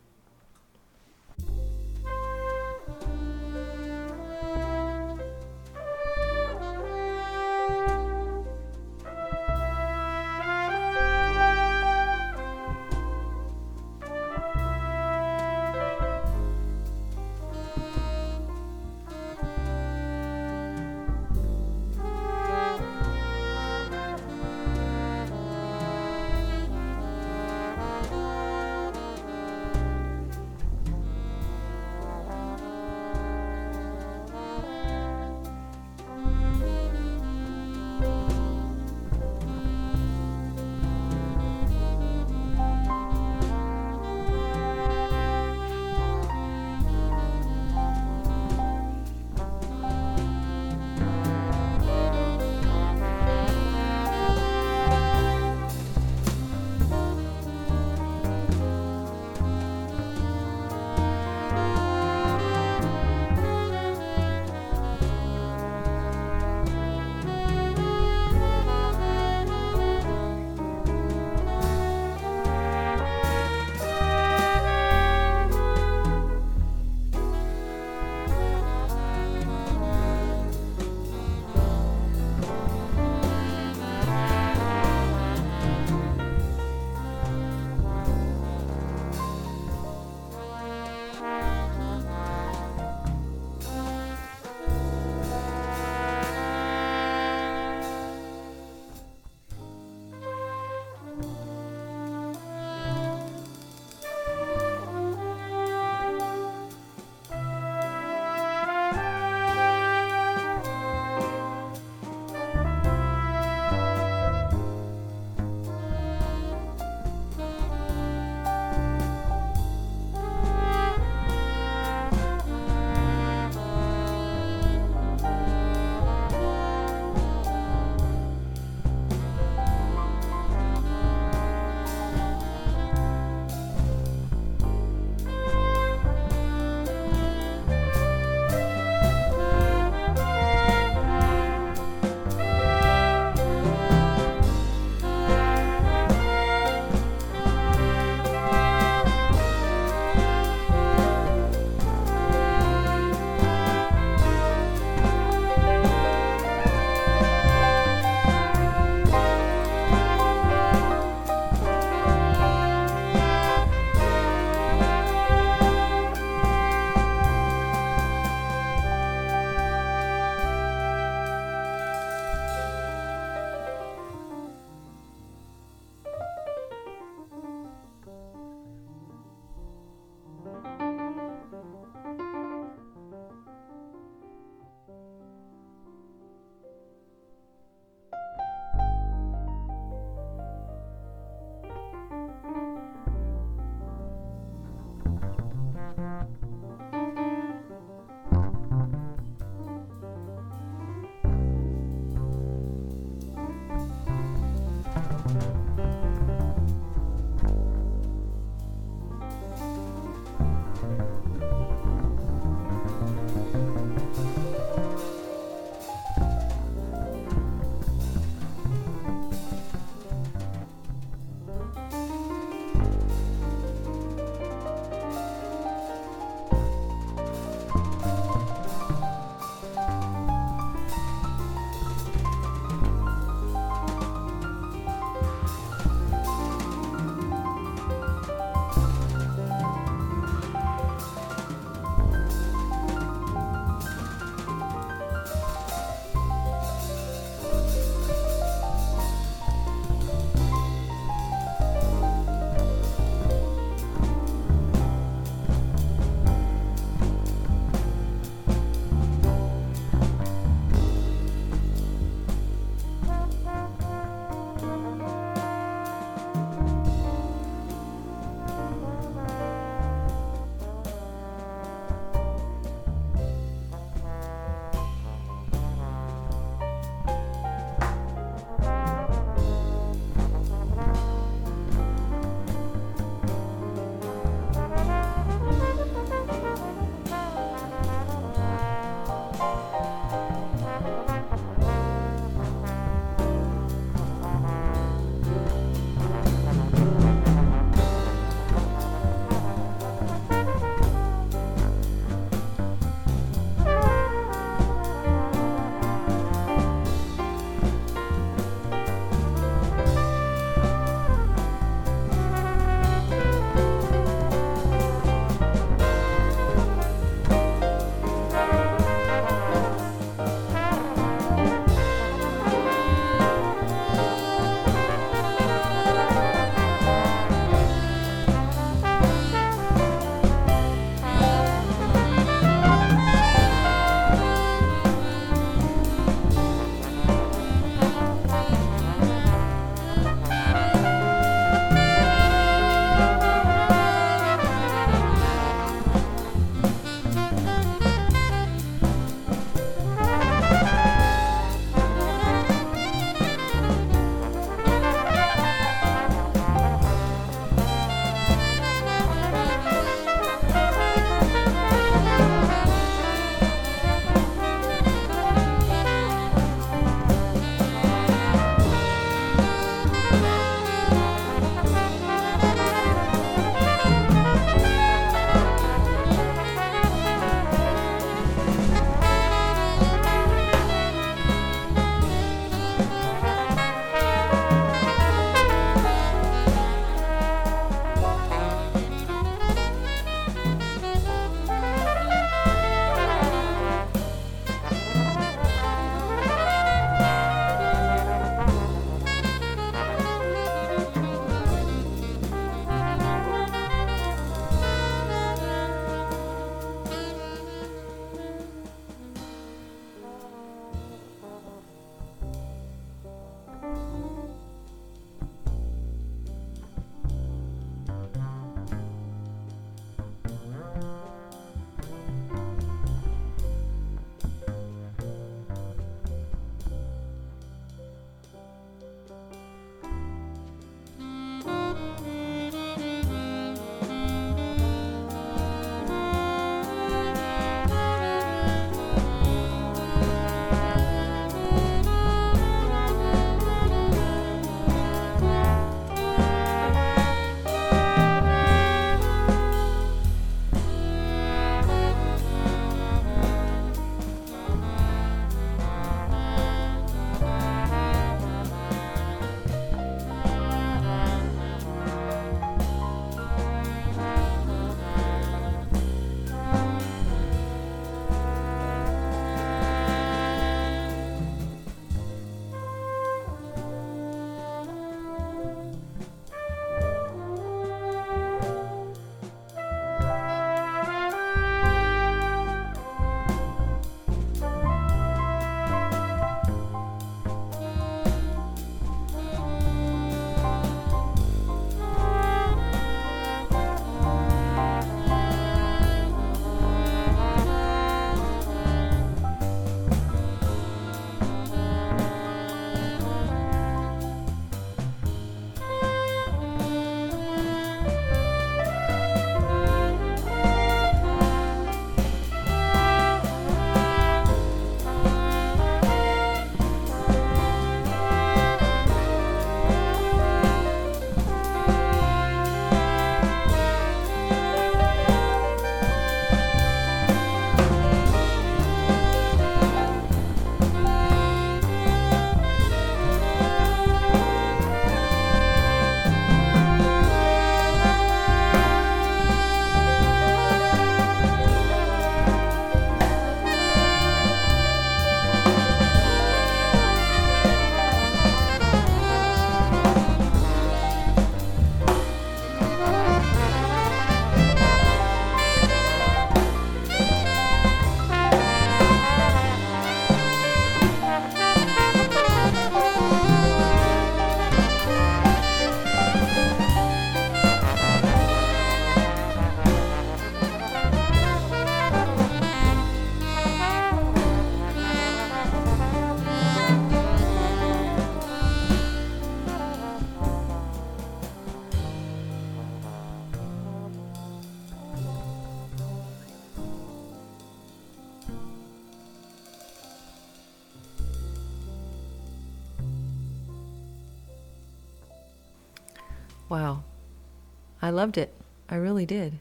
Loved 597.98 598.16
it. 598.16 598.32
I 598.68 598.76
really 598.76 599.04
did. 599.04 599.40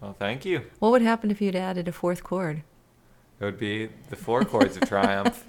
Well, 0.00 0.16
thank 0.18 0.46
you. 0.46 0.62
What 0.78 0.92
would 0.92 1.02
happen 1.02 1.30
if 1.30 1.42
you'd 1.42 1.54
added 1.54 1.86
a 1.86 1.92
fourth 1.92 2.24
chord? 2.24 2.62
It 3.38 3.44
would 3.44 3.58
be 3.58 3.90
the 4.08 4.16
four 4.16 4.44
chords 4.46 4.76
of 4.78 4.88
triumph, 4.88 5.44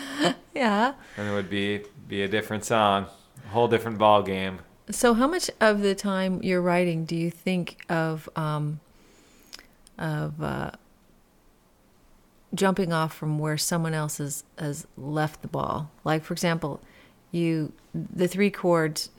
Yeah. 0.54 0.94
and 1.16 1.28
it 1.28 1.32
would 1.32 1.48
be 1.48 1.82
be 2.08 2.22
a 2.22 2.28
different 2.28 2.64
song, 2.64 3.06
a 3.46 3.50
whole 3.50 3.68
different 3.68 3.98
ball 3.98 4.22
game. 4.24 4.58
So, 4.90 5.14
how 5.14 5.28
much 5.28 5.48
of 5.60 5.80
the 5.80 5.94
time 5.94 6.42
you're 6.42 6.60
writing 6.60 7.04
do 7.04 7.14
you 7.14 7.30
think 7.30 7.84
of 7.88 8.28
um, 8.34 8.80
of 9.96 10.42
uh, 10.42 10.72
jumping 12.52 12.92
off 12.92 13.14
from 13.14 13.38
where 13.38 13.56
someone 13.56 13.94
else 13.94 14.18
has, 14.18 14.42
has 14.58 14.86
left 14.96 15.40
the 15.42 15.48
ball? 15.48 15.90
Like, 16.04 16.24
for 16.24 16.34
example, 16.34 16.80
you 17.30 17.72
the 17.94 18.26
three 18.28 18.50
chords 18.50 19.10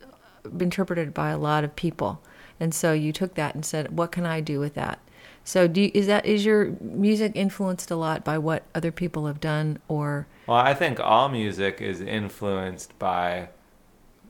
interpreted 0.60 1.14
by 1.14 1.30
a 1.30 1.38
lot 1.38 1.64
of 1.64 1.76
people, 1.76 2.22
and 2.60 2.74
so 2.74 2.94
you 2.94 3.12
took 3.12 3.36
that 3.36 3.56
and 3.56 3.66
said, 3.66 3.98
"What 3.98 4.12
can 4.12 4.26
I 4.26 4.42
do 4.42 4.60
with 4.60 4.74
that?" 4.76 5.00
So, 5.44 5.68
do 5.68 5.82
you, 5.82 5.92
is 5.94 6.08
that 6.08 6.26
is 6.26 6.46
your 6.46 6.76
music 6.80 7.34
influenced 7.36 7.92
a 7.92 7.96
lot 7.96 8.24
by 8.24 8.38
what 8.38 8.64
other 8.74 8.92
people 8.92 9.28
have 9.28 9.42
done, 9.42 9.80
or 9.88 10.28
Well, 10.48 10.58
I 10.58 10.74
think 10.74 11.00
all 11.00 11.30
music 11.30 11.82
is 11.82 12.00
influenced 12.00 12.98
by 12.98 13.50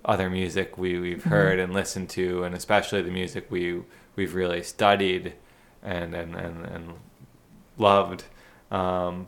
other 0.05 0.30
music 0.30 0.78
we, 0.78 0.99
we've 0.99 1.24
heard 1.24 1.59
and 1.59 1.74
listened 1.74 2.09
to, 2.09 2.43
and 2.43 2.55
especially 2.55 3.01
the 3.01 3.11
music 3.11 3.45
we 3.49 3.82
we've 4.16 4.34
really 4.34 4.64
studied 4.64 5.34
and 5.82 6.16
and 6.16 6.36
and, 6.36 6.66
and 6.66 6.93
loved. 7.78 8.24
Um, 8.72 9.28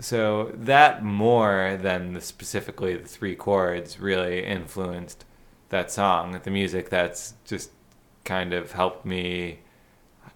so 0.00 0.50
that 0.54 1.04
more 1.04 1.78
than 1.80 2.12
the 2.14 2.20
specifically 2.20 2.96
the 2.96 3.08
three 3.08 3.34
chords 3.34 4.00
really 4.00 4.44
influenced 4.44 5.24
that 5.70 5.90
song. 5.90 6.38
The 6.42 6.50
music 6.50 6.90
that's 6.90 7.34
just 7.44 7.70
kind 8.24 8.52
of 8.52 8.72
helped 8.72 9.04
me 9.04 9.60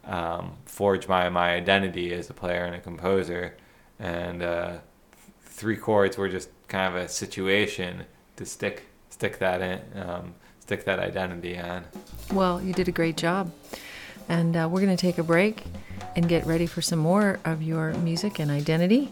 um, 0.06 0.56
forge 0.64 1.06
my, 1.06 1.28
my 1.28 1.54
identity 1.54 2.12
as 2.12 2.30
a 2.30 2.34
player 2.34 2.64
and 2.64 2.74
a 2.74 2.80
composer. 2.80 3.56
And 3.98 4.42
uh, 4.42 4.78
three 5.42 5.76
chords 5.76 6.16
were 6.16 6.28
just 6.28 6.48
kind 6.68 6.94
of 6.94 7.00
a 7.00 7.08
situation 7.08 8.04
to 8.36 8.46
stick 8.46 8.86
stick 9.10 9.38
that 9.38 9.62
in, 9.62 10.02
um, 10.02 10.34
stick 10.58 10.84
that 10.84 10.98
identity 10.98 11.56
on. 11.56 11.84
Well, 12.32 12.60
you 12.60 12.72
did 12.72 12.88
a 12.88 12.92
great 12.92 13.16
job. 13.16 13.52
And 14.28 14.56
uh, 14.56 14.68
we're 14.70 14.80
going 14.80 14.96
to 14.96 15.00
take 15.00 15.18
a 15.18 15.22
break 15.22 15.62
and 16.16 16.28
get 16.28 16.44
ready 16.46 16.66
for 16.66 16.82
some 16.82 16.98
more 16.98 17.38
of 17.44 17.62
your 17.62 17.92
music 17.94 18.40
and 18.40 18.50
identity 18.50 19.10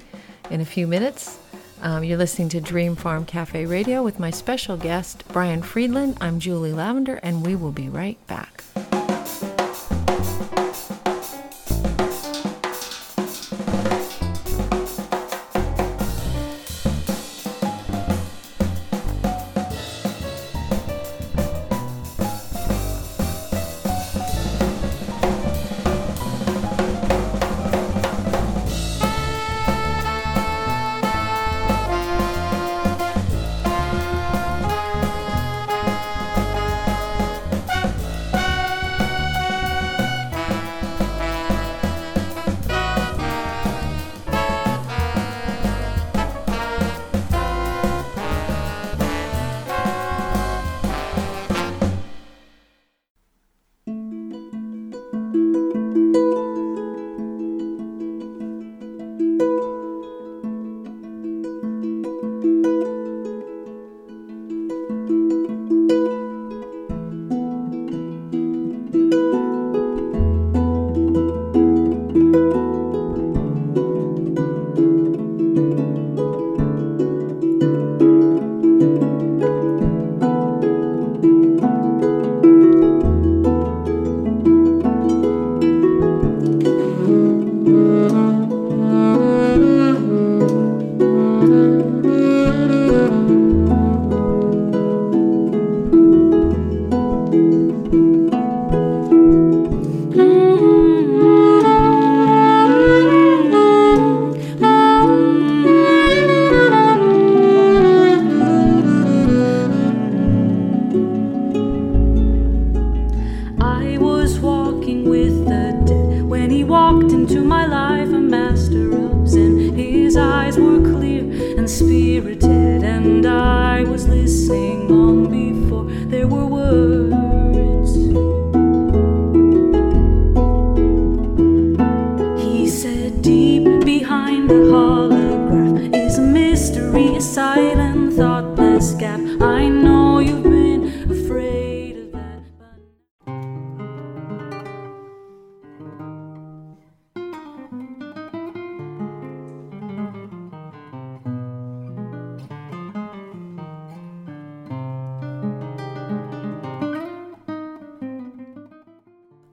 in 0.50 0.60
a 0.60 0.64
few 0.64 0.88
minutes. 0.88 1.38
Um, 1.83 2.05
you're 2.05 2.16
listening 2.16 2.49
to 2.51 2.61
Dream 2.61 2.95
Farm 2.95 3.24
Cafe 3.24 3.66
Radio 3.66 4.05
with 4.05 4.20
my 4.20 4.30
special 4.30 4.76
guest, 4.76 5.24
Brian 5.33 5.62
Friedland. 5.62 6.16
I'm 6.20 6.39
Julie 6.39 6.72
Lavender, 6.72 7.16
and 7.24 7.45
we 7.45 7.57
will 7.57 7.72
be 7.72 7.89
right 7.89 8.24
back. 8.28 8.61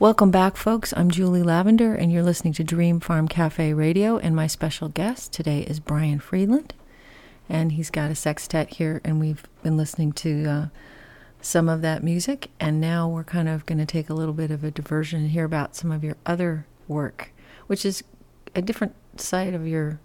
Welcome 0.00 0.30
back, 0.30 0.56
folks. 0.56 0.94
I'm 0.96 1.10
Julie 1.10 1.42
Lavender, 1.42 1.92
and 1.92 2.12
you're 2.12 2.22
listening 2.22 2.52
to 2.52 2.62
Dream 2.62 3.00
Farm 3.00 3.26
Cafe 3.26 3.74
Radio. 3.74 4.16
And 4.16 4.36
my 4.36 4.46
special 4.46 4.88
guest 4.88 5.32
today 5.32 5.62
is 5.62 5.80
Brian 5.80 6.20
Friedland, 6.20 6.72
and 7.48 7.72
he's 7.72 7.90
got 7.90 8.08
a 8.08 8.14
sextet 8.14 8.74
here, 8.74 9.00
and 9.04 9.18
we've 9.18 9.42
been 9.64 9.76
listening 9.76 10.12
to 10.12 10.44
uh, 10.44 10.66
some 11.40 11.68
of 11.68 11.82
that 11.82 12.04
music. 12.04 12.48
And 12.60 12.80
now 12.80 13.08
we're 13.08 13.24
kind 13.24 13.48
of 13.48 13.66
going 13.66 13.78
to 13.78 13.86
take 13.86 14.08
a 14.08 14.14
little 14.14 14.34
bit 14.34 14.52
of 14.52 14.62
a 14.62 14.70
diversion 14.70 15.22
and 15.22 15.30
hear 15.30 15.44
about 15.44 15.74
some 15.74 15.90
of 15.90 16.04
your 16.04 16.16
other 16.24 16.64
work, 16.86 17.32
which 17.66 17.84
is 17.84 18.04
a 18.54 18.62
different 18.62 18.94
side 19.16 19.52
of 19.52 19.66
your 19.66 19.98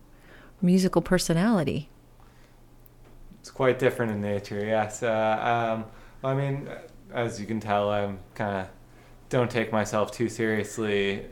musical 0.59 1.03
personality. 1.03 1.87
It's 3.41 3.51
quite 3.51 3.77
different 3.77 4.11
in 4.11 4.21
nature, 4.21 4.65
yes. 4.65 5.03
Uh, 5.03 5.75
um, 5.77 5.85
I 6.23 6.33
mean, 6.33 6.67
as 7.11 7.39
you 7.39 7.45
can 7.45 7.59
tell, 7.59 7.91
I'm 7.91 8.17
kind 8.33 8.61
of 8.61 8.69
don't 9.33 9.51
take 9.51 9.71
myself 9.71 10.11
too 10.11 10.29
seriously 10.29 11.25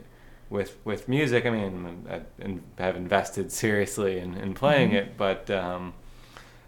with 0.50 0.76
with 0.84 1.08
music. 1.08 1.46
I 1.46 1.50
mean, 1.50 2.06
I 2.78 2.82
have 2.82 2.96
invested 2.96 3.50
seriously 3.50 4.18
in, 4.18 4.34
in 4.34 4.54
playing 4.54 4.88
mm-hmm. 4.90 4.96
it, 4.96 5.16
but 5.16 5.48
um, 5.50 5.94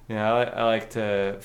you 0.08 0.14
know, 0.14 0.36
I, 0.36 0.44
I, 0.44 0.64
like 0.64 0.90
to 0.90 1.40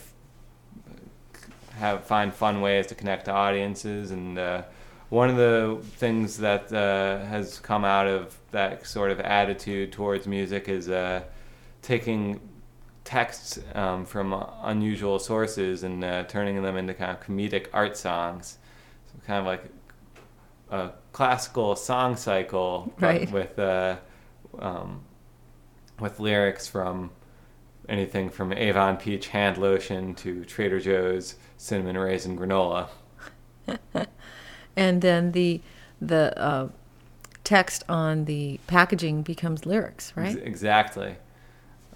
have 1.74 2.06
find 2.06 2.34
fun 2.34 2.62
ways 2.62 2.88
to 2.88 2.96
connect 2.96 3.26
to 3.26 3.32
audiences, 3.32 4.12
and 4.12 4.38
uh, 4.38 4.62
one 5.10 5.30
of 5.30 5.38
the 5.38 5.80
things 5.98 6.38
that 6.38 6.72
uh, 6.72 7.26
has 7.26 7.60
come 7.60 7.84
out 7.84 8.08
of 8.08 8.38
that 8.52 8.86
sort 8.86 9.12
of 9.12 9.20
attitude 9.20 9.92
towards 9.92 10.28
music 10.28 10.70
is 10.70 10.88
uh, 10.88 11.24
taking 11.82 12.40
texts 13.04 13.60
um, 13.74 14.06
from 14.06 14.46
unusual 14.62 15.18
sources 15.18 15.84
and 15.84 16.04
uh, 16.04 16.24
turning 16.26 16.62
them 16.62 16.78
into 16.78 16.94
kind 16.94 17.12
of 17.12 17.20
comedic 17.26 17.66
art 17.74 17.98
songs. 17.98 18.60
So 19.08 19.26
kind 19.26 19.40
of 19.40 19.48
like 19.48 19.66
a 20.72 20.92
classical 21.12 21.76
song 21.76 22.16
cycle, 22.16 22.94
right. 23.00 23.30
with 23.32 23.58
uh, 23.58 23.98
um, 24.60 25.02
with 26.00 26.20
lyrics 26.20 26.68
from 26.68 27.12
anything 27.88 28.30
from 28.30 28.54
Avon 28.54 28.98
Peach 28.98 29.30
hand 29.30 29.58
lotion 29.58 30.14
to 30.16 30.46
Trader 30.46 30.80
Joe's 30.80 31.36
cinnamon 31.58 31.98
raisin 31.98 32.38
granola. 32.38 32.90
and 34.76 35.02
then 35.02 35.32
the 35.32 35.62
the 36.02 36.38
uh, 36.40 36.70
text 37.44 37.84
on 37.90 38.26
the 38.26 38.60
packaging 38.68 39.24
becomes 39.24 39.66
lyrics, 39.66 40.14
right? 40.16 40.38
Exactly. 40.38 41.16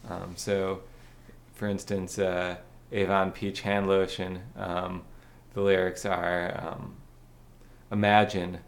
Um, 0.10 0.34
so, 0.36 0.82
for 1.54 1.68
instance, 1.68 2.20
uh, 2.20 2.58
Avon 2.92 3.32
Peach 3.32 3.62
hand 3.62 3.88
lotion. 3.88 4.42
Um, 4.58 5.04
the 5.54 5.62
lyrics 5.62 6.06
are 6.06 6.60
um, 6.60 6.96
Imagine 7.94 8.60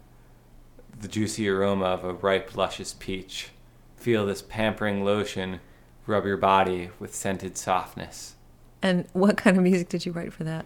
the 1.00 1.08
juicy 1.08 1.48
aroma 1.48 1.86
of 1.86 2.04
a 2.04 2.12
ripe, 2.12 2.56
luscious 2.56 2.94
peach. 2.96 3.48
Feel 3.96 4.24
this 4.24 4.40
pampering 4.40 5.04
lotion 5.04 5.58
rub 6.06 6.24
your 6.24 6.36
body 6.36 6.90
with 7.00 7.12
scented 7.12 7.58
softness. 7.58 8.36
And 8.80 9.08
what 9.12 9.36
kind 9.36 9.56
of 9.56 9.64
music 9.64 9.88
did 9.88 10.06
you 10.06 10.12
write 10.12 10.32
for 10.32 10.44
that? 10.44 10.64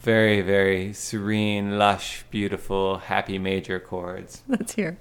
Very, 0.00 0.42
very 0.42 0.92
serene, 0.92 1.76
lush, 1.76 2.24
beautiful, 2.30 2.98
happy 2.98 3.36
major 3.38 3.80
chords. 3.80 4.42
Let's 4.48 4.74
hear. 4.74 4.96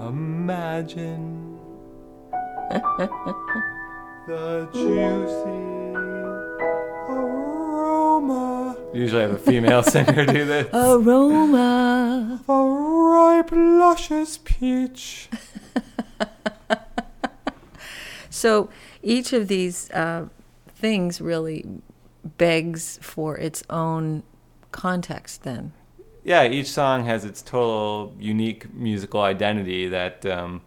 Imagine 0.00 1.58
the 4.26 4.68
juicy 4.72 5.94
aroma. 7.10 8.67
Usually 8.92 9.22
I 9.22 9.26
have 9.26 9.34
a 9.34 9.38
female 9.38 9.82
singer 9.94 10.24
do 10.24 10.44
this. 10.44 10.68
Aroma. 10.72 12.42
A 12.48 12.52
ripe, 12.52 13.50
luscious 13.52 14.38
peach. 14.38 15.28
so 18.30 18.70
each 19.02 19.32
of 19.32 19.48
these 19.48 19.90
uh, 19.90 20.28
things 20.68 21.20
really 21.20 21.66
begs 22.38 22.98
for 23.02 23.36
its 23.36 23.62
own 23.68 24.22
context 24.72 25.42
then. 25.42 25.72
Yeah, 26.24 26.44
each 26.44 26.70
song 26.70 27.04
has 27.04 27.24
its 27.24 27.42
total 27.42 28.14
unique 28.18 28.72
musical 28.74 29.20
identity 29.20 29.88
that 29.88 30.24
um, 30.26 30.62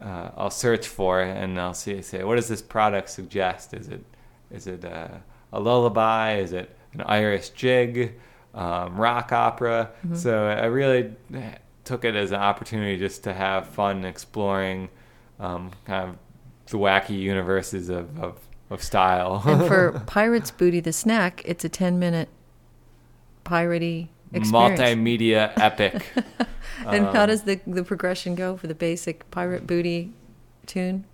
uh, 0.00 0.30
I'll 0.36 0.50
search 0.50 0.86
for 0.86 1.20
and 1.20 1.60
I'll 1.60 1.74
see 1.74 2.02
say 2.02 2.22
what 2.24 2.36
does 2.36 2.48
this 2.48 2.62
product 2.62 3.08
suggest? 3.10 3.74
Is 3.74 3.88
it 3.88 4.04
is 4.50 4.66
it 4.66 4.84
uh, 4.84 5.08
a 5.52 5.60
lullaby? 5.60 6.36
Is 6.36 6.52
it 6.52 6.76
an 7.00 7.06
Irish 7.06 7.50
jig, 7.50 8.14
um, 8.54 8.96
rock 8.96 9.32
opera? 9.32 9.90
Mm-hmm. 10.04 10.16
So 10.16 10.46
I 10.46 10.66
really 10.66 11.12
took 11.84 12.04
it 12.04 12.16
as 12.16 12.32
an 12.32 12.40
opportunity 12.40 12.98
just 12.98 13.24
to 13.24 13.32
have 13.32 13.68
fun 13.68 14.04
exploring 14.04 14.88
um, 15.38 15.70
kind 15.84 16.10
of 16.10 16.16
the 16.70 16.78
wacky 16.78 17.18
universes 17.18 17.88
of, 17.88 18.18
of, 18.18 18.40
of 18.70 18.82
style. 18.82 19.42
and 19.46 19.66
for 19.66 20.02
Pirates 20.06 20.50
Booty 20.50 20.80
the 20.80 20.92
Snack, 20.92 21.42
it's 21.44 21.64
a 21.64 21.68
10 21.68 21.98
minute 21.98 22.28
piratey 23.44 24.08
experience. 24.32 24.80
Multimedia 24.80 25.52
epic. 25.56 26.12
and 26.86 27.06
um, 27.06 27.14
how 27.14 27.26
does 27.26 27.42
the, 27.42 27.60
the 27.66 27.84
progression 27.84 28.34
go 28.34 28.56
for 28.56 28.66
the 28.66 28.74
basic 28.74 29.30
Pirate 29.30 29.66
Booty 29.66 30.12
tune? 30.66 31.04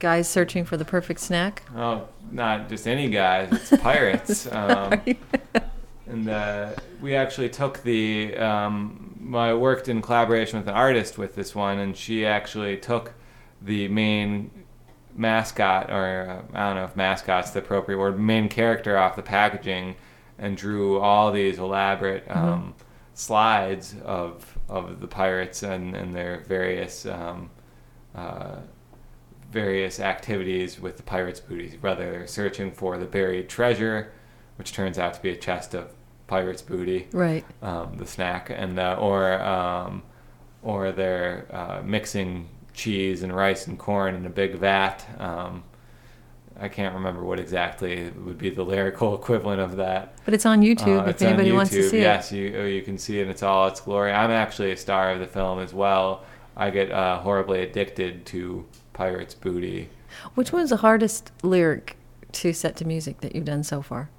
Guys 0.00 0.28
searching 0.28 0.64
for 0.64 0.76
the 0.76 0.84
perfect 0.84 1.20
snack? 1.20 1.62
Oh, 1.76 2.08
not 2.30 2.68
just 2.68 2.88
any 2.88 3.08
guys. 3.08 3.52
It's 3.52 3.70
pirates. 3.82 4.46
um, 4.52 5.00
and 6.06 6.28
uh, 6.28 6.70
we 7.00 7.14
actually 7.14 7.50
took 7.50 7.82
the. 7.82 8.36
Um, 8.36 9.32
I 9.34 9.54
worked 9.54 9.88
in 9.88 10.02
collaboration 10.02 10.58
with 10.58 10.66
an 10.66 10.74
artist 10.74 11.18
with 11.18 11.36
this 11.36 11.54
one, 11.54 11.78
and 11.78 11.96
she 11.96 12.26
actually 12.26 12.76
took 12.76 13.12
the 13.62 13.86
main 13.88 14.50
mascot, 15.14 15.90
or 15.90 16.42
uh, 16.52 16.58
I 16.58 16.66
don't 16.66 16.76
know 16.76 16.84
if 16.84 16.96
mascot's 16.96 17.50
the 17.50 17.60
appropriate 17.60 17.98
word, 17.98 18.18
main 18.18 18.48
character 18.48 18.98
off 18.98 19.14
the 19.14 19.22
packaging, 19.22 19.94
and 20.38 20.56
drew 20.56 20.98
all 20.98 21.30
these 21.30 21.58
elaborate 21.58 22.26
mm-hmm. 22.26 22.38
um, 22.38 22.74
slides 23.14 23.94
of 24.04 24.58
of 24.68 25.00
the 25.00 25.06
pirates 25.06 25.62
and, 25.62 25.94
and 25.94 26.14
their 26.14 26.40
various 26.46 27.06
um, 27.06 27.50
uh, 28.14 28.56
various 29.50 30.00
activities 30.00 30.80
with 30.80 30.96
the 30.96 31.02
pirates' 31.02 31.40
booty, 31.40 31.76
whether 31.80 32.10
they're 32.10 32.26
searching 32.26 32.70
for 32.70 32.98
the 32.98 33.06
buried 33.06 33.48
treasure, 33.48 34.12
which 34.56 34.72
turns 34.72 34.98
out 34.98 35.14
to 35.14 35.22
be 35.22 35.30
a 35.30 35.36
chest 35.36 35.74
of 35.74 35.92
pirates' 36.26 36.62
booty, 36.62 37.08
right? 37.12 37.44
Um, 37.60 37.96
the 37.96 38.06
snack, 38.06 38.50
and 38.50 38.78
uh, 38.78 38.96
or 38.98 39.40
um, 39.42 40.02
or 40.62 40.92
they're 40.92 41.46
uh, 41.50 41.82
mixing 41.84 42.48
cheese 42.72 43.22
and 43.22 43.34
rice 43.34 43.66
and 43.66 43.78
corn 43.78 44.14
in 44.14 44.24
a 44.24 44.30
big 44.30 44.54
vat. 44.56 45.04
Um, 45.18 45.64
I 46.58 46.68
can't 46.68 46.94
remember 46.94 47.24
what 47.24 47.40
exactly 47.40 48.10
would 48.10 48.38
be 48.38 48.50
the 48.50 48.62
lyrical 48.62 49.14
equivalent 49.20 49.60
of 49.60 49.76
that. 49.76 50.14
But 50.24 50.34
it's 50.34 50.46
on 50.46 50.62
YouTube 50.62 51.06
uh, 51.06 51.10
if 51.10 51.20
anybody 51.22 51.52
wants 51.52 51.72
to 51.72 51.88
see 51.88 52.00
yes, 52.00 52.30
it. 52.30 52.36
Yes, 52.36 52.54
you 52.54 52.62
you 52.64 52.82
can 52.82 52.98
see 52.98 53.18
it 53.18 53.24
in 53.24 53.30
its 53.30 53.42
all 53.42 53.66
its 53.66 53.80
glory. 53.80 54.12
I'm 54.12 54.30
actually 54.30 54.70
a 54.70 54.76
star 54.76 55.12
of 55.12 55.18
the 55.18 55.26
film 55.26 55.58
as 55.58 55.74
well. 55.74 56.24
I 56.56 56.70
get 56.70 56.90
uh, 56.92 57.18
horribly 57.20 57.62
addicted 57.62 58.26
to 58.26 58.66
Pirate's 59.00 59.32
Booty. 59.32 59.88
Which 60.34 60.52
one's 60.52 60.68
the 60.68 60.76
hardest 60.76 61.32
lyric 61.42 61.96
to 62.32 62.52
set 62.52 62.76
to 62.76 62.84
music 62.84 63.22
that 63.22 63.34
you've 63.34 63.46
done 63.46 63.62
so 63.62 63.80
far? 63.80 64.10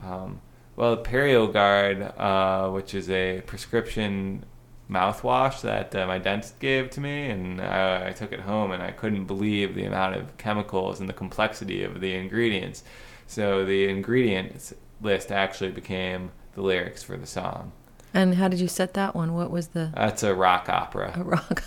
Um, 0.00 0.40
well, 0.76 0.96
PerioGard, 0.96 2.14
uh, 2.20 2.70
which 2.70 2.94
is 2.94 3.10
a 3.10 3.42
prescription 3.44 4.44
mouthwash 4.88 5.60
that 5.62 5.92
uh, 5.92 6.06
my 6.06 6.18
dentist 6.18 6.60
gave 6.60 6.90
to 6.90 7.00
me, 7.00 7.30
and 7.30 7.60
I, 7.60 8.10
I, 8.10 8.12
took 8.12 8.30
it 8.30 8.38
home, 8.38 8.70
and 8.70 8.80
I 8.80 8.92
couldn't 8.92 9.24
believe 9.24 9.74
the 9.74 9.86
amount 9.86 10.14
of 10.14 10.36
chemicals 10.36 11.00
and 11.00 11.08
the 11.08 11.12
complexity 11.12 11.82
of 11.82 12.00
the 12.00 12.14
ingredients. 12.14 12.84
So 13.26 13.64
the 13.64 13.88
ingredients 13.88 14.72
list 15.00 15.32
actually 15.32 15.72
became 15.72 16.30
the 16.54 16.62
lyrics 16.62 17.02
for 17.02 17.16
the 17.16 17.26
song. 17.26 17.72
And 18.14 18.34
how 18.34 18.48
did 18.48 18.60
you 18.60 18.68
set 18.68 18.94
that 18.94 19.14
one? 19.14 19.34
What 19.34 19.50
was 19.50 19.68
the? 19.68 19.90
That's 19.94 20.22
a 20.22 20.34
rock 20.34 20.68
opera. 20.68 21.12
A 21.16 21.22
rock. 21.24 21.62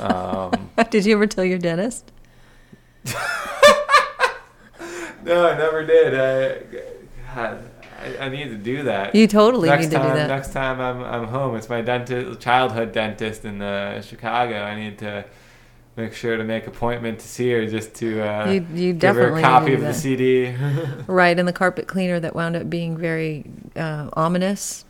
um, 0.00 0.70
did 0.90 1.04
you 1.04 1.14
ever 1.14 1.26
tell 1.26 1.44
your 1.44 1.58
dentist? 1.58 2.10
no, 5.24 5.46
I 5.48 5.58
never 5.58 5.84
did. 5.84 6.14
I, 6.14 6.62
God, 7.34 7.70
I, 8.02 8.16
I, 8.26 8.28
need 8.28 8.48
to 8.48 8.56
do 8.56 8.84
that. 8.84 9.14
You 9.14 9.26
totally 9.26 9.68
next 9.68 9.86
need 9.86 9.92
time, 9.92 10.02
to 10.02 10.08
do 10.08 10.14
that. 10.14 10.26
Next 10.28 10.52
time 10.52 10.80
I'm 10.80 11.02
I'm 11.02 11.28
home, 11.28 11.56
it's 11.56 11.68
my 11.68 11.80
dentist, 11.82 12.40
childhood 12.40 12.92
dentist 12.92 13.44
in 13.44 13.60
uh, 13.60 14.00
Chicago. 14.02 14.62
I 14.62 14.74
need 14.74 14.98
to 14.98 15.24
make 15.96 16.14
sure 16.14 16.36
to 16.36 16.44
make 16.44 16.66
appointment 16.66 17.18
to 17.20 17.28
see 17.28 17.50
her 17.50 17.66
just 17.66 17.94
to 17.96 18.22
uh, 18.22 18.50
You- 18.50 18.66
you 18.74 18.92
give 18.94 19.16
her 19.16 19.36
a 19.36 19.40
copy 19.42 19.74
of 19.74 19.80
the. 19.82 19.92
CD. 19.92 20.54
Right, 21.06 21.38
and 21.38 21.46
the 21.46 21.52
carpet 21.52 21.86
cleaner 21.88 22.20
that 22.20 22.34
wound 22.34 22.56
up 22.56 22.70
being 22.70 22.96
very 22.96 23.44
uh, 23.76 24.08
ominous. 24.14 24.84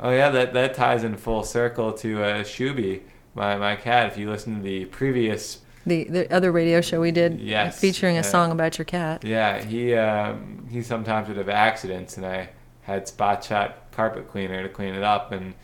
Oh 0.00 0.10
yeah, 0.10 0.30
that 0.30 0.52
that 0.54 0.74
ties 0.74 1.04
in 1.04 1.16
full 1.16 1.42
circle 1.42 1.92
to 1.94 2.22
uh, 2.22 2.42
Shuby, 2.42 3.02
my 3.34 3.56
my 3.56 3.76
cat. 3.76 4.06
If 4.06 4.18
you 4.18 4.30
listen 4.30 4.56
to 4.56 4.62
the 4.62 4.86
previous 4.86 5.60
The 5.84 6.04
the 6.04 6.32
other 6.34 6.52
radio 6.52 6.80
show 6.80 7.00
we 7.00 7.12
did, 7.12 7.40
Yes, 7.40 7.80
featuring 7.80 8.16
a 8.16 8.20
uh, 8.20 8.24
song 8.24 8.52
about 8.52 8.78
your 8.78 8.84
cat. 8.84 9.24
Yeah, 9.24 9.62
he 9.62 9.94
um, 9.94 10.66
he 10.70 10.82
sometimes 10.82 11.28
would 11.28 11.36
have 11.36 11.48
accidents, 11.48 12.16
and 12.16 12.26
I 12.26 12.50
had 12.82 13.08
spot 13.08 13.44
shot 13.44 13.90
carpet 13.92 14.28
cleaner 14.30 14.62
to 14.62 14.68
clean 14.68 14.94
it 14.94 15.02
up, 15.02 15.32
and 15.32 15.54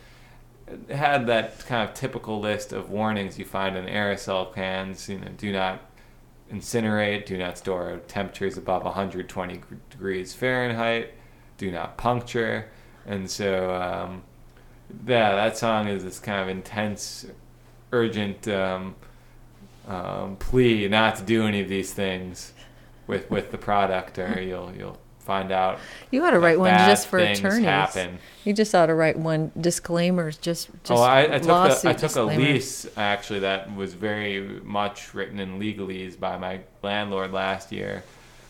it 0.67 0.95
had 0.95 1.27
that 1.27 1.65
kind 1.65 1.87
of 1.87 1.95
typical 1.95 2.39
list 2.39 2.73
of 2.73 2.89
warnings 2.89 3.37
you 3.37 3.45
find 3.45 3.75
in 3.75 3.85
aerosol 3.85 4.53
cans. 4.53 5.09
You 5.09 5.19
know, 5.19 5.29
do 5.37 5.51
not 5.51 5.81
incinerate, 6.51 7.25
do 7.25 7.37
not 7.37 7.57
store 7.57 7.89
at 7.89 8.07
temperatures 8.07 8.57
above 8.57 8.83
120 8.83 9.61
degrees 9.89 10.33
Fahrenheit, 10.33 11.13
do 11.57 11.71
not 11.71 11.97
puncture, 11.97 12.69
and 13.05 13.29
so 13.29 13.73
um, 13.73 14.23
yeah, 15.07 15.35
that 15.35 15.57
song 15.57 15.87
is 15.87 16.03
this 16.03 16.19
kind 16.19 16.41
of 16.41 16.49
intense, 16.49 17.25
urgent. 17.91 18.47
Um, 18.47 18.95
um, 19.87 20.37
plea 20.37 20.87
not 20.87 21.17
to 21.17 21.23
do 21.23 21.45
any 21.45 21.61
of 21.61 21.69
these 21.69 21.93
things 21.93 22.53
with 23.07 23.29
with 23.29 23.51
the 23.51 23.57
product, 23.57 24.17
or 24.19 24.41
you'll 24.41 24.71
you'll 24.75 24.97
find 25.19 25.51
out. 25.51 25.79
You 26.11 26.23
ought 26.25 26.31
to 26.31 26.39
write 26.39 26.59
one 26.59 26.69
just 26.69 27.07
for 27.07 27.19
attorneys. 27.19 27.65
Happen. 27.65 28.19
You 28.43 28.53
just 28.53 28.73
ought 28.75 28.87
to 28.87 28.95
write 28.95 29.17
one 29.17 29.51
disclaimers, 29.59 30.37
just 30.37 30.69
just 30.83 30.91
oh, 30.91 31.01
I, 31.01 31.35
I 31.35 31.39
took 31.39 31.43
a, 31.43 31.47
lawsuit 31.47 31.91
I 31.91 31.93
took 31.93 32.15
a 32.15 32.23
lease 32.23 32.87
actually 32.97 33.39
that 33.39 33.73
was 33.75 33.93
very 33.93 34.41
much 34.63 35.13
written 35.13 35.39
in 35.39 35.59
legalese 35.59 36.19
by 36.19 36.37
my 36.37 36.61
landlord 36.81 37.31
last 37.31 37.71
year. 37.71 38.03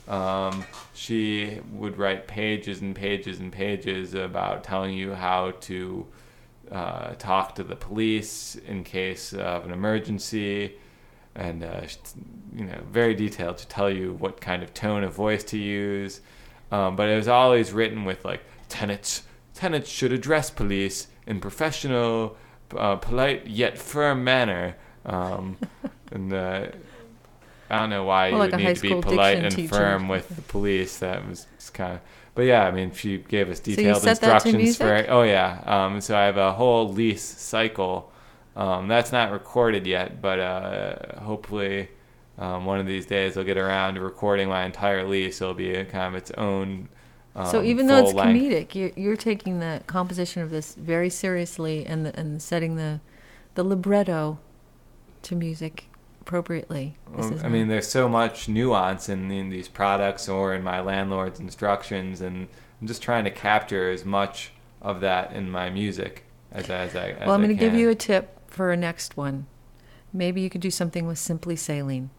Um, 0.08 0.66
she 0.93 1.60
would 1.72 1.97
write 1.97 2.28
pages 2.28 2.82
and 2.82 2.95
pages 2.95 3.39
and 3.39 3.51
pages 3.51 4.14
about 4.14 4.64
telling 4.64 4.93
you 4.93 5.14
how 5.14 5.51
to 5.62 6.06
uh, 6.72 7.14
talk 7.16 7.56
to 7.56 7.64
the 7.64 7.76
police 7.76 8.56
in 8.56 8.84
case 8.84 9.34
of 9.34 9.66
an 9.66 9.72
emergency, 9.72 10.76
and 11.36 11.64
uh, 11.64 11.82
you 12.56 12.66
know, 12.66 12.80
very 12.91 13.14
detailed 13.14 13.58
to 13.58 13.68
tell 13.68 13.89
you 13.89 14.14
what 14.14 14.41
kind 14.41 14.62
of 14.62 14.74
tone 14.74 15.04
of 15.04 15.14
voice 15.14 15.43
to 15.45 15.58
use. 15.58 16.22
Um, 16.72 16.95
but 16.95 17.10
it 17.10 17.16
was 17.16 17.28
always 17.28 17.72
written 17.72 18.06
with 18.06 18.26
like 18.26 18.41
tenants. 18.70 19.24
Tenants 19.54 19.89
should 19.89 20.12
address 20.12 20.49
police 20.49 21.08
in 21.28 21.39
professional, 21.39 22.36
uh, 22.76 22.95
polite 22.95 23.47
yet 23.47 23.78
firm 23.78 24.24
manner. 24.24 24.76
Um, 25.06 25.58
and 26.12 26.34
uh, 26.34 26.68
I 27.70 27.80
don't 27.80 27.89
know 27.89 28.03
why 28.03 28.28
you 28.28 28.38
like 28.38 28.51
would 28.51 28.59
need 28.59 28.76
to 28.76 28.82
be 28.82 29.01
polite 29.01 29.38
and 29.39 29.55
teacher. 29.55 29.74
firm 29.76 30.07
with 30.07 30.30
the 30.36 30.41
police. 30.43 30.99
That 30.99 31.28
was 31.28 31.47
kind 31.74 31.93
of. 31.93 31.99
But 32.36 32.43
yeah, 32.43 32.66
I 32.66 32.72
mean, 32.72 32.91
she 32.93 33.20
gave 33.20 33.49
us 33.49 33.59
detailed 33.59 34.01
to 34.03 34.09
instructions 34.09 34.78
for. 34.78 35.05
Oh 35.07 35.24
yeah. 35.24 35.61
Um, 35.66 36.01
so 36.01 36.18
I 36.18 36.24
have 36.24 36.38
a 36.38 36.53
whole 36.53 36.91
lease 36.91 37.24
cycle. 37.24 38.11
Um, 38.55 38.88
that's 38.88 39.11
not 39.11 39.32
recorded 39.32 39.88
yet, 39.88 40.22
but 40.22 40.39
uh, 40.39 41.20
hopefully 41.22 41.89
um, 42.38 42.66
one 42.66 42.80
of 42.80 42.86
these 42.86 43.05
days 43.05 43.38
I'll 43.38 43.43
get 43.43 43.57
around 43.57 43.95
to 43.95 44.01
recording 44.01 44.49
my 44.49 44.66
entire 44.66 45.07
lease. 45.07 45.41
It'll 45.41 45.53
be 45.53 45.74
a, 45.74 45.86
kind 45.86 46.16
of 46.16 46.22
its 46.22 46.32
own. 46.32 46.89
Um, 47.36 47.47
So 47.47 47.64
even 47.64 47.88
though 47.88 47.97
it's 47.97 48.14
length- 48.14 48.39
comedic, 48.41 48.76
you're, 48.76 48.91
you're 48.95 49.16
taking 49.18 49.59
the 49.59 49.82
composition 49.88 50.41
of 50.41 50.49
this 50.51 50.76
very 50.76 51.09
seriously 51.09 51.86
and 51.86 52.05
the, 52.05 52.20
and 52.20 52.41
setting 52.41 52.76
the 52.76 52.99
the 53.55 53.64
libretto 53.64 54.39
to 55.22 55.36
music 55.36 55.86
appropriately. 56.24 56.95
This 57.17 57.26
Um, 57.28 57.39
I 57.43 57.49
mean, 57.49 57.67
there's 57.67 57.88
so 57.88 58.07
much 58.07 58.47
nuance 58.47 59.09
in, 59.09 59.30
in 59.30 59.49
these 59.49 59.67
products 59.67 60.30
or 60.30 60.53
in 60.53 60.63
my 60.63 60.80
landlord's 60.80 61.39
instructions, 61.39 62.21
and 62.21 62.47
I'm 62.80 62.88
just 62.88 63.01
trying 63.01 63.26
to 63.26 63.32
capture 63.32 63.91
as 63.91 64.05
much 64.05 64.53
of 64.82 65.01
that 65.01 65.34
in 65.34 65.51
my 65.51 65.69
music 65.69 66.24
as, 66.51 66.69
as 66.69 66.95
I. 66.95 67.09
As 67.09 67.28
well, 67.28 67.36
I'm 67.36 67.41
going 67.41 67.49
to 67.49 67.59
give 67.59 67.74
you 67.74 67.89
a 67.89 67.95
tip 67.95 68.39
for 68.47 68.71
a 68.71 68.78
next 68.78 69.17
one. 69.17 69.47
Maybe 70.13 70.41
you 70.41 70.49
could 70.49 70.61
do 70.61 70.71
something 70.71 71.05
with 71.05 71.17
Simply 71.17 71.55
Saline. 71.55 72.09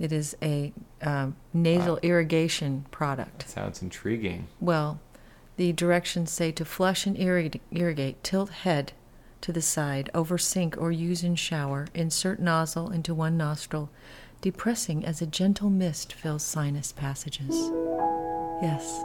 It 0.00 0.10
is 0.10 0.36
a 0.42 0.72
um, 1.02 1.36
nasal 1.52 1.98
irrigation 2.02 2.86
product. 2.90 3.48
Sounds 3.48 3.80
intriguing. 3.80 4.48
Well, 4.58 5.00
the 5.56 5.72
directions 5.72 6.32
say 6.32 6.50
to 6.50 6.64
flush 6.64 7.06
and 7.06 7.16
irrigate, 7.16 7.62
irrigate 7.70 8.24
tilt 8.24 8.50
head 8.50 8.92
to 9.44 9.52
the 9.52 9.60
side, 9.60 10.08
over 10.14 10.38
sink 10.38 10.74
or 10.78 10.90
use 10.90 11.22
in 11.22 11.34
shower, 11.36 11.86
insert 11.92 12.40
nozzle 12.40 12.90
into 12.90 13.12
one 13.14 13.36
nostril, 13.36 13.90
depressing 14.40 15.04
as 15.04 15.20
a 15.20 15.26
gentle 15.26 15.68
mist 15.68 16.14
fills 16.14 16.42
sinus 16.42 16.92
passages. 16.92 17.54
Yes. 18.62 19.04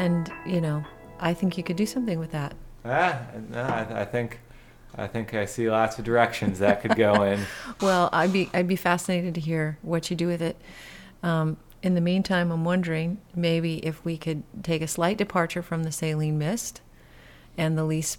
And, 0.00 0.28
you 0.44 0.60
know, 0.60 0.84
I 1.20 1.34
think 1.34 1.56
you 1.56 1.62
could 1.62 1.76
do 1.76 1.86
something 1.86 2.18
with 2.18 2.32
that. 2.32 2.54
Ah, 2.84 3.20
no, 3.48 3.62
I, 3.62 4.00
I 4.00 4.04
think, 4.04 4.40
I 4.96 5.06
think 5.06 5.34
I 5.34 5.44
see 5.44 5.70
lots 5.70 6.00
of 6.00 6.04
directions 6.04 6.58
that 6.58 6.82
could 6.82 6.96
go 6.96 7.22
in. 7.22 7.40
Well, 7.80 8.08
I'd 8.12 8.32
be 8.32 8.50
I'd 8.52 8.66
be 8.66 8.76
fascinated 8.76 9.34
to 9.36 9.40
hear 9.40 9.78
what 9.82 10.10
you 10.10 10.16
do 10.16 10.26
with 10.26 10.42
it. 10.42 10.56
Um, 11.22 11.58
in 11.80 11.94
the 11.94 12.00
meantime, 12.00 12.50
I'm 12.50 12.64
wondering 12.64 13.18
maybe 13.36 13.84
if 13.86 14.04
we 14.04 14.16
could 14.16 14.42
take 14.64 14.82
a 14.82 14.88
slight 14.88 15.16
departure 15.16 15.62
from 15.62 15.84
the 15.84 15.92
saline 15.92 16.38
mist 16.38 16.80
and 17.56 17.78
the 17.78 17.84
least 17.84 18.18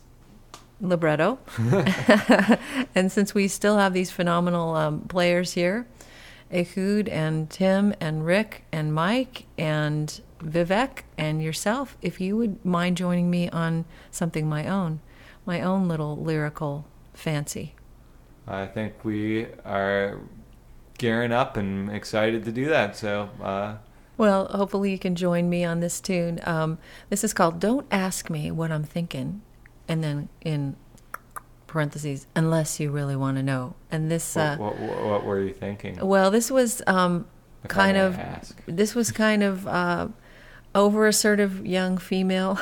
libretto, 0.83 1.39
and 2.93 3.11
since 3.11 3.33
we 3.33 3.47
still 3.47 3.77
have 3.77 3.93
these 3.93 4.11
phenomenal 4.11 4.75
um, 4.75 5.01
players 5.01 5.53
here, 5.53 5.87
Ehud 6.53 7.09
and 7.09 7.49
Tim 7.49 7.95
and 7.99 8.25
Rick 8.25 8.65
and 8.71 8.93
Mike 8.93 9.45
and 9.57 10.21
Vivek 10.39 10.99
and 11.17 11.41
yourself, 11.41 11.97
if 12.01 12.21
you 12.21 12.37
would 12.37 12.63
mind 12.63 12.97
joining 12.97 13.31
me 13.31 13.49
on 13.49 13.85
something 14.11 14.47
my 14.47 14.67
own, 14.67 14.99
my 15.45 15.61
own 15.61 15.87
little 15.87 16.17
lyrical 16.17 16.85
fancy. 17.13 17.75
I 18.47 18.65
think 18.65 18.93
we 19.03 19.47
are 19.65 20.19
gearing 20.97 21.31
up 21.31 21.57
and 21.57 21.89
excited 21.89 22.43
to 22.45 22.51
do 22.51 22.65
that. 22.67 22.95
So, 22.97 23.29
uh, 23.41 23.77
Well, 24.17 24.47
hopefully 24.47 24.91
you 24.91 24.99
can 24.99 25.15
join 25.15 25.49
me 25.49 25.63
on 25.63 25.79
this 25.79 25.99
tune. 25.99 26.39
Um, 26.43 26.77
this 27.09 27.23
is 27.23 27.33
called 27.33 27.59
"Don't 27.59 27.87
Ask 27.89 28.29
Me 28.29 28.51
What 28.51 28.71
I'm 28.71 28.83
Thinking," 28.83 29.41
and 29.87 30.03
then 30.03 30.29
in 30.41 30.75
parentheses, 31.67 32.27
unless 32.35 32.79
you 32.79 32.91
really 32.91 33.15
want 33.15 33.37
to 33.37 33.43
know. 33.43 33.75
And 33.91 34.09
this, 34.09 34.37
uh, 34.37 34.57
what, 34.57 34.79
what, 34.79 35.03
what 35.03 35.25
were 35.25 35.41
you 35.41 35.53
thinking? 35.53 35.97
well, 36.05 36.31
this 36.31 36.51
was 36.51 36.81
um, 36.87 37.25
kind 37.67 37.97
of 37.97 38.17
ask. 38.17 38.61
this 38.65 38.95
was 38.95 39.11
kind 39.11 39.43
of 39.43 39.67
uh, 39.67 40.07
over 40.75 41.07
assertive 41.07 41.65
young 41.65 41.97
female 41.97 42.59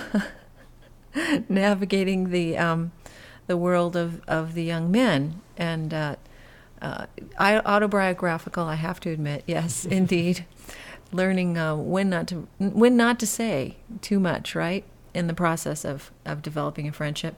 navigating 1.49 2.30
the 2.30 2.57
um, 2.57 2.91
the 3.47 3.57
world 3.57 3.95
of, 3.95 4.22
of 4.28 4.53
the 4.53 4.63
young 4.63 4.89
men 4.89 5.41
and 5.57 5.93
uh, 5.93 6.15
uh, 6.82 7.05
I, 7.38 7.59
autobiographical. 7.59 8.65
I 8.65 8.76
have 8.76 8.99
to 9.01 9.09
admit, 9.09 9.43
yes, 9.47 9.86
indeed, 9.86 10.45
learning 11.11 11.57
uh, 11.57 11.76
when 11.76 12.09
not 12.09 12.28
to 12.28 12.47
when 12.59 12.95
not 12.95 13.19
to 13.19 13.28
say 13.28 13.78
too 14.01 14.19
much, 14.19 14.55
right, 14.55 14.86
in 15.14 15.28
the 15.28 15.34
process 15.34 15.86
of 15.86 16.12
of 16.26 16.41
developing 16.41 16.88
a 16.88 16.91
friendship. 16.91 17.36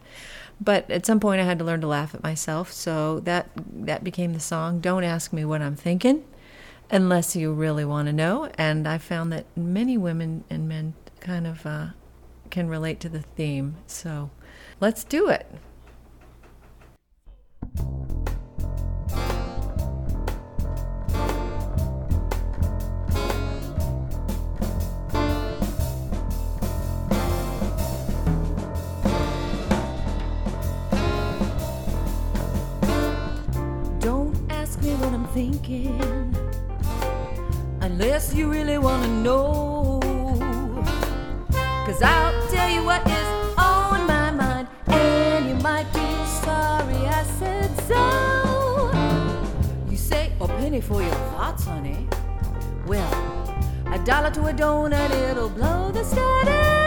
But 0.61 0.89
at 0.89 1.05
some 1.05 1.19
point, 1.19 1.41
I 1.41 1.45
had 1.45 1.59
to 1.59 1.65
learn 1.65 1.81
to 1.81 1.87
laugh 1.87 2.13
at 2.13 2.23
myself. 2.23 2.71
So 2.71 3.19
that 3.21 3.49
that 3.55 4.03
became 4.03 4.33
the 4.33 4.39
song. 4.39 4.79
Don't 4.79 5.03
ask 5.03 5.33
me 5.33 5.45
what 5.45 5.61
I'm 5.61 5.75
thinking 5.75 6.23
unless 6.91 7.35
you 7.35 7.51
really 7.51 7.85
want 7.85 8.07
to 8.07 8.13
know. 8.13 8.49
And 8.57 8.87
I 8.87 8.97
found 8.97 9.31
that 9.33 9.45
many 9.57 9.97
women 9.97 10.43
and 10.49 10.69
men 10.69 10.93
kind 11.19 11.47
of 11.47 11.65
uh, 11.65 11.87
can 12.49 12.69
relate 12.69 12.99
to 13.01 13.09
the 13.09 13.21
theme. 13.21 13.77
So 13.87 14.29
let's 14.79 15.03
do 15.03 15.27
it. 15.29 15.47
Thinking 35.33 35.99
unless 37.81 38.35
you 38.35 38.51
really 38.51 38.77
want 38.77 39.01
to 39.03 39.09
know. 39.09 39.99
Cause 41.85 42.01
I'll 42.03 42.47
tell 42.49 42.69
you 42.69 42.83
what 42.83 43.01
is 43.07 43.57
on 43.57 44.05
my 44.05 44.29
mind, 44.29 44.67
and 44.87 45.49
you 45.49 45.55
might 45.55 45.91
be 45.91 46.05
sorry 46.45 47.01
I 47.07 47.23
said 47.39 47.71
so. 47.89 48.91
You 49.89 49.97
say 49.97 50.31
a 50.39 50.47
penny 50.47 50.81
for 50.81 51.01
your 51.01 51.17
thoughts, 51.33 51.65
honey. 51.65 52.07
Well, 52.85 53.13
a 53.91 53.97
dollar 54.05 54.29
to 54.31 54.45
a 54.45 54.53
donut, 54.53 55.09
it'll 55.29 55.49
blow 55.49 55.91
the 55.91 56.03
status 56.03 56.82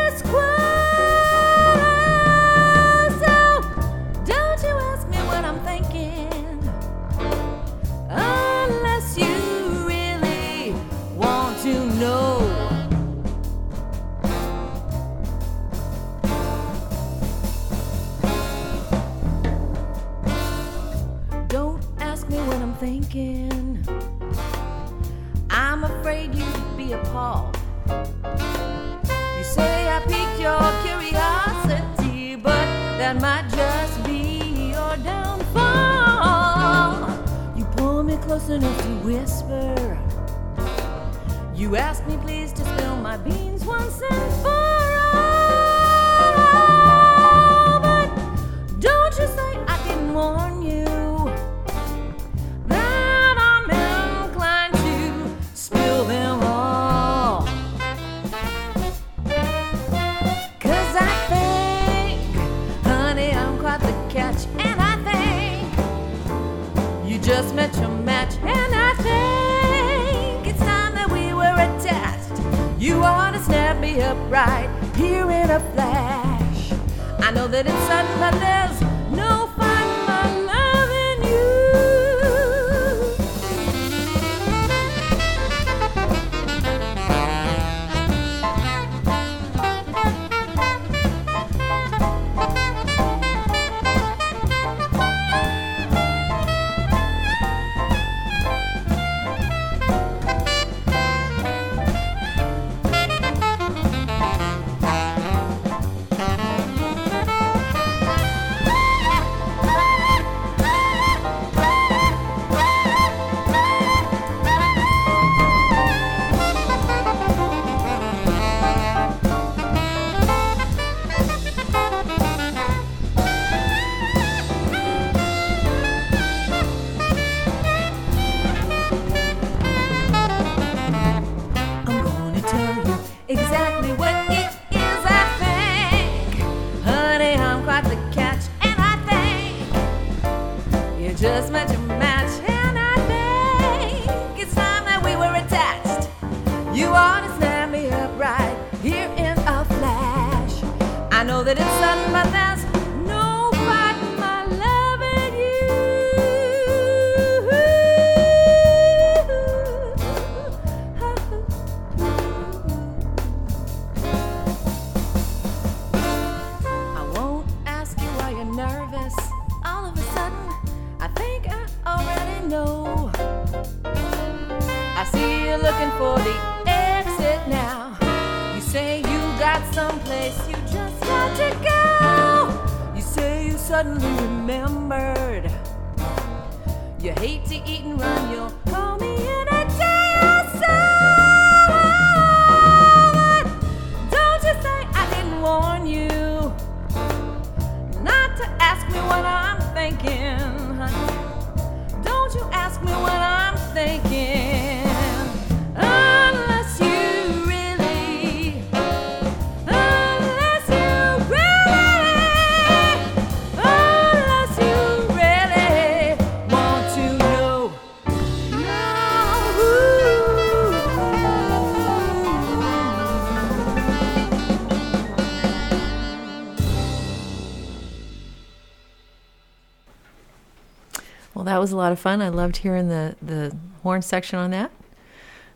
was 231.67 231.73
a 231.73 231.77
lot 231.77 231.91
of 231.91 231.99
fun. 231.99 232.23
I 232.23 232.29
loved 232.29 232.59
hearing 232.59 232.89
the, 232.89 233.17
the 233.21 233.57
horn 233.83 234.01
section 234.01 234.39
on 234.39 234.53
that. 234.53 234.71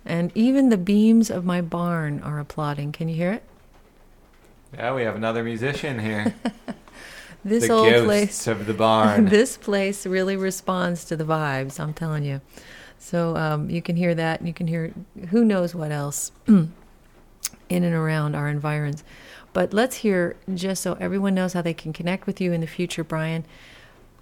And 0.04 0.32
even 0.34 0.68
the 0.68 0.76
beams 0.76 1.30
of 1.30 1.44
my 1.44 1.60
barn 1.60 2.20
are 2.24 2.40
applauding. 2.40 2.90
Can 2.90 3.08
you 3.08 3.14
hear 3.14 3.30
it? 3.30 3.44
Yeah, 4.74 4.92
we 4.92 5.02
have 5.02 5.14
another 5.14 5.44
musician 5.44 6.00
here. 6.00 6.34
This 7.42 7.68
the 7.68 7.72
old 7.72 8.04
place. 8.04 8.46
of 8.46 8.66
the 8.66 8.74
barn. 8.74 9.24
this 9.30 9.56
place 9.56 10.04
really 10.04 10.36
responds 10.36 11.06
to 11.06 11.16
the 11.16 11.24
vibes, 11.24 11.80
I'm 11.80 11.94
telling 11.94 12.22
you. 12.22 12.42
So 12.98 13.34
um, 13.34 13.70
you 13.70 13.80
can 13.80 13.96
hear 13.96 14.14
that, 14.14 14.40
and 14.40 14.46
you 14.46 14.52
can 14.52 14.66
hear 14.66 14.92
who 15.30 15.42
knows 15.42 15.74
what 15.74 15.90
else 15.90 16.32
in 16.46 16.70
and 17.70 17.94
around 17.94 18.34
our 18.34 18.46
environs. 18.46 19.04
But 19.54 19.72
let's 19.72 19.96
hear, 19.96 20.36
just 20.54 20.82
so 20.82 20.98
everyone 21.00 21.34
knows 21.34 21.54
how 21.54 21.62
they 21.62 21.72
can 21.72 21.94
connect 21.94 22.26
with 22.26 22.42
you 22.42 22.52
in 22.52 22.60
the 22.60 22.66
future, 22.66 23.02
Brian, 23.02 23.46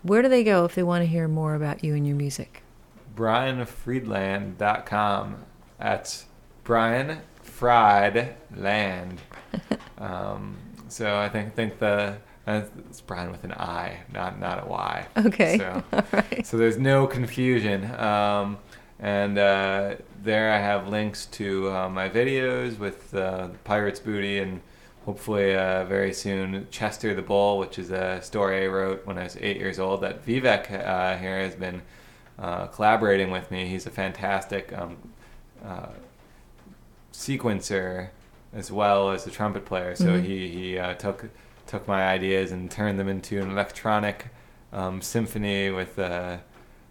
where 0.09 0.23
do 0.23 0.29
they 0.29 0.43
go 0.45 0.65
if 0.65 0.75
they 0.75 0.83
want 0.83 1.03
to 1.03 1.07
hear 1.07 1.29
more 1.29 1.55
about 1.55 1.85
you 1.85 1.95
and 1.95 2.05
your 2.07 2.17
music? 2.17 2.63
BrianFriedland.com. 3.17 5.37
That's 5.79 6.25
Brian 6.65 7.21
Fried 7.43 8.35
Land. 8.57 9.21
um, 9.99 10.57
so 10.89 11.19
I 11.19 11.29
think 11.29 11.55
think 11.55 11.79
the 11.79 12.17
uh, 12.47 12.63
it's 12.89 13.03
Brian 13.03 13.31
with 13.31 13.45
an 13.45 13.53
I, 13.53 14.01
not 14.13 14.41
not 14.41 14.65
a 14.65 14.67
Y. 14.67 15.07
Okay. 15.19 15.59
So, 15.59 15.83
All 15.93 16.03
right. 16.13 16.47
so 16.47 16.57
there's 16.57 16.79
no 16.79 17.07
confusion. 17.07 17.85
Um, 18.01 18.59
and 19.01 19.39
uh, 19.39 19.95
there 20.23 20.53
I 20.53 20.59
have 20.59 20.89
links 20.89 21.27
to 21.27 21.71
uh, 21.71 21.89
my 21.89 22.09
videos 22.09 22.79
with 22.79 23.15
uh, 23.15 23.49
Pirates 23.65 24.01
Booty 24.01 24.39
and 24.39 24.61
hopefully 25.13 25.57
uh, 25.57 25.87
very 25.87 26.13
soon 26.13 26.67
Chester 26.71 27.15
the 27.15 27.23
Bull, 27.23 27.57
which 27.57 27.79
is 27.79 27.91
a 27.91 28.21
story 28.21 28.65
I 28.65 28.67
wrote 28.67 29.07
when 29.07 29.17
I 29.17 29.23
was 29.23 29.39
eight 29.41 29.57
years 29.57 29.79
old 29.79 30.03
that 30.03 30.27
Vivek 30.27 30.71
uh, 30.87 31.17
here 31.17 31.39
has 31.41 31.55
been 31.55 31.81
uh, 32.39 32.67
collaborating 32.67 33.31
with 33.31 33.51
me. 33.51 33.67
He's 33.69 33.87
a 33.87 33.91
fantastic 33.91 34.71
um, 34.77 34.99
uh, 35.65 35.87
sequencer 37.11 38.11
as 38.53 38.71
well 38.71 39.11
as 39.11 39.27
a 39.27 39.31
trumpet 39.31 39.65
player. 39.65 39.97
So 39.97 40.09
Mhm. 40.09 40.25
he, 40.25 40.49
he 40.49 40.79
uh, 40.79 40.93
took 40.95 41.31
took 41.67 41.89
my 41.89 42.03
ideas 42.07 42.53
and 42.53 42.71
turned 42.71 42.99
them 42.99 43.09
into 43.09 43.41
an 43.41 43.51
electronic 43.51 44.27
um, 44.75 45.01
symphony 45.01 45.71
with 45.71 45.99
uh, 45.99 46.37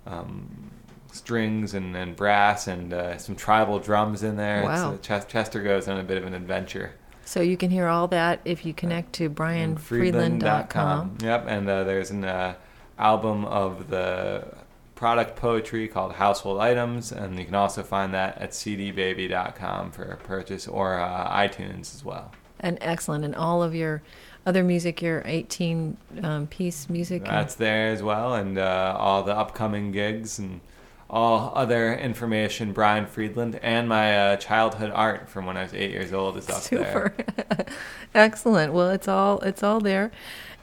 um, 0.08 0.72
strings 1.12 1.76
and, 1.76 1.96
and 1.96 2.16
brass 2.16 2.66
and 2.68 2.94
uh, 2.94 3.18
some 3.20 3.36
tribal 3.36 3.78
drums 3.80 4.24
in 4.24 4.38
there. 4.38 4.64
Wow. 4.64 4.98
Ches- 5.04 5.26
Chester 5.26 5.62
goes 5.62 5.88
on 5.88 6.00
a 6.00 6.04
bit 6.04 6.18
of 6.18 6.26
an 6.26 6.34
adventure. 6.34 6.94
So 7.28 7.42
you 7.42 7.58
can 7.58 7.70
hear 7.70 7.88
all 7.88 8.08
that 8.08 8.40
if 8.46 8.66
you 8.66 8.74
connect 8.74 9.12
to 9.16 9.30
brianfriedland.com. 9.30 11.18
Yep, 11.22 11.46
and 11.50 11.70
uh, 11.70 11.84
there's 11.84 12.10
an 12.10 12.24
uh, 12.24 12.56
album 12.98 13.44
of 13.44 13.90
the 13.90 14.48
product 14.96 15.36
poetry 15.36 15.90
called 15.90 16.14
Household 16.14 16.62
Items, 16.62 17.12
and 17.12 17.38
you 17.38 17.44
can 17.44 17.54
also 17.54 17.84
find 17.84 18.14
that 18.14 18.38
at 18.38 18.52
cdbaby.com 18.52 19.92
for 19.92 20.16
purchase 20.24 20.70
or 20.70 21.02
uh, 21.02 21.30
iTunes 21.30 21.94
as 21.94 22.06
well. 22.06 22.32
And 22.62 22.78
excellent. 22.80 23.26
And 23.26 23.36
all 23.36 23.62
of 23.62 23.76
your 23.76 24.02
other 24.46 24.64
music, 24.64 25.02
your 25.02 25.22
18 25.26 25.98
um, 26.24 26.48
piece 26.48 26.90
music. 26.90 27.26
That's 27.26 27.56
there 27.56 27.90
as 27.90 28.02
well, 28.02 28.36
and 28.36 28.58
uh, 28.58 28.96
all 28.98 29.24
the 29.24 29.36
upcoming 29.36 29.92
gigs 29.92 30.40
and 30.40 30.62
all 31.10 31.52
other 31.56 31.96
information. 31.96 32.74
Brian 32.74 33.06
Friedland 33.06 33.60
and 33.62 33.88
my 33.88 34.18
uh, 34.18 34.36
childhood 34.38 34.92
art 34.94 35.30
from 35.30 35.46
when 35.46 35.58
I 35.58 35.64
was 35.64 35.74
eight 35.74 35.92
years 35.92 36.14
old 36.14 36.38
is 36.38 36.50
up 36.50 36.62
Super. 36.62 37.14
there. 37.38 37.66
excellent. 38.16 38.74
Well, 38.74 38.90
it's 38.90 39.08
all 39.08 39.40
it's 39.40 39.64
all 39.64 39.80
there. 39.80 40.12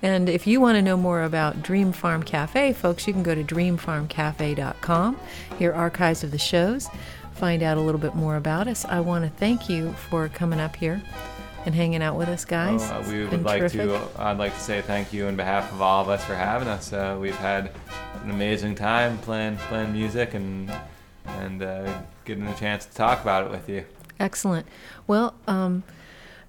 And 0.03 0.29
if 0.29 0.47
you 0.47 0.61
want 0.61 0.77
to 0.77 0.83
know 0.83 0.99
more 0.99 1.23
about 1.23 1.63
Dream 1.63 1.93
Farm 1.93 2.23
Cafe, 2.23 2.75
folks, 2.75 3.07
you 3.07 3.15
can 3.15 3.23
go 3.23 3.35
to 3.35 3.43
dreamfarmcafe.com, 3.43 5.17
hear 5.59 5.73
archives 5.73 6.23
of 6.23 6.31
the 6.31 6.37
shows, 6.37 6.91
find 7.33 7.63
out 7.63 7.79
a 7.79 7.81
little 7.81 8.01
bit 8.01 8.15
more 8.15 8.37
about 8.37 8.69
us. 8.69 8.85
I 8.85 9.01
want 9.01 9.25
to 9.25 9.31
thank 9.31 9.71
you 9.71 9.95
for 9.95 10.29
coming 10.29 10.61
up 10.61 10.77
here 10.77 11.03
and 11.65 11.75
hanging 11.75 12.03
out 12.03 12.17
with 12.17 12.29
us, 12.29 12.45
guys. 12.45 12.83
Oh, 12.91 12.97
uh, 12.97 13.05
we 13.11 13.25
would 13.25 13.43
like 13.43 13.61
terrific. 13.61 13.81
to. 13.81 14.09
I'd 14.19 14.39
like 14.39 14.55
to 14.55 14.61
say 14.61 14.83
thank 14.83 15.13
you 15.13 15.27
on 15.27 15.37
behalf 15.37 15.73
of 15.73 15.81
all 15.81 16.03
of 16.03 16.09
us 16.09 16.25
for 16.25 16.35
having 16.35 16.69
us. 16.69 16.93
Uh, 16.93 17.17
we've 17.21 17.37
had 17.37 17.73
an 18.23 18.31
amazing 18.31 18.75
time 18.75 19.19
playing 19.19 19.57
playing 19.57 19.93
music 19.93 20.35
and 20.35 20.73
and 21.27 21.63
uh, 21.63 22.03
getting 22.25 22.47
a 22.47 22.55
chance 22.55 22.87
to 22.87 22.95
talk 22.95 23.23
about 23.23 23.47
it 23.47 23.51
with 23.51 23.69
you. 23.69 23.85
Excellent. 24.21 24.67
Well, 25.07 25.35
um, 25.47 25.83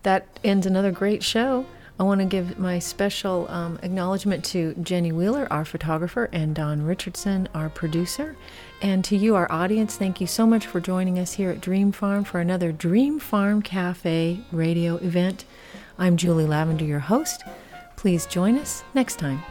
that 0.03 0.27
ends 0.43 0.65
another 0.65 0.91
great 0.91 1.23
show. 1.23 1.65
I 1.97 2.03
want 2.03 2.19
to 2.19 2.25
give 2.25 2.59
my 2.59 2.79
special 2.79 3.47
um, 3.49 3.79
acknowledgement 3.81 4.43
to 4.45 4.73
Jenny 4.81 5.13
Wheeler, 5.13 5.47
our 5.49 5.63
photographer, 5.63 6.29
and 6.33 6.53
Don 6.53 6.85
Richardson, 6.85 7.47
our 7.53 7.69
producer. 7.69 8.35
And 8.81 9.03
to 9.05 9.15
you, 9.15 9.35
our 9.35 9.51
audience, 9.51 9.95
thank 9.95 10.19
you 10.21 10.27
so 10.27 10.45
much 10.45 10.67
for 10.67 10.79
joining 10.79 11.17
us 11.17 11.33
here 11.33 11.49
at 11.49 11.61
Dream 11.61 11.91
Farm 11.91 12.23
for 12.23 12.39
another 12.39 12.71
Dream 12.71 13.19
Farm 13.19 13.61
Cafe 13.61 14.41
radio 14.51 14.95
event. 14.97 15.45
I'm 15.97 16.17
Julie 16.17 16.45
Lavender, 16.45 16.85
your 16.85 16.99
host. 16.99 17.43
Please 17.95 18.25
join 18.25 18.57
us 18.57 18.83
next 18.93 19.17
time. 19.17 19.41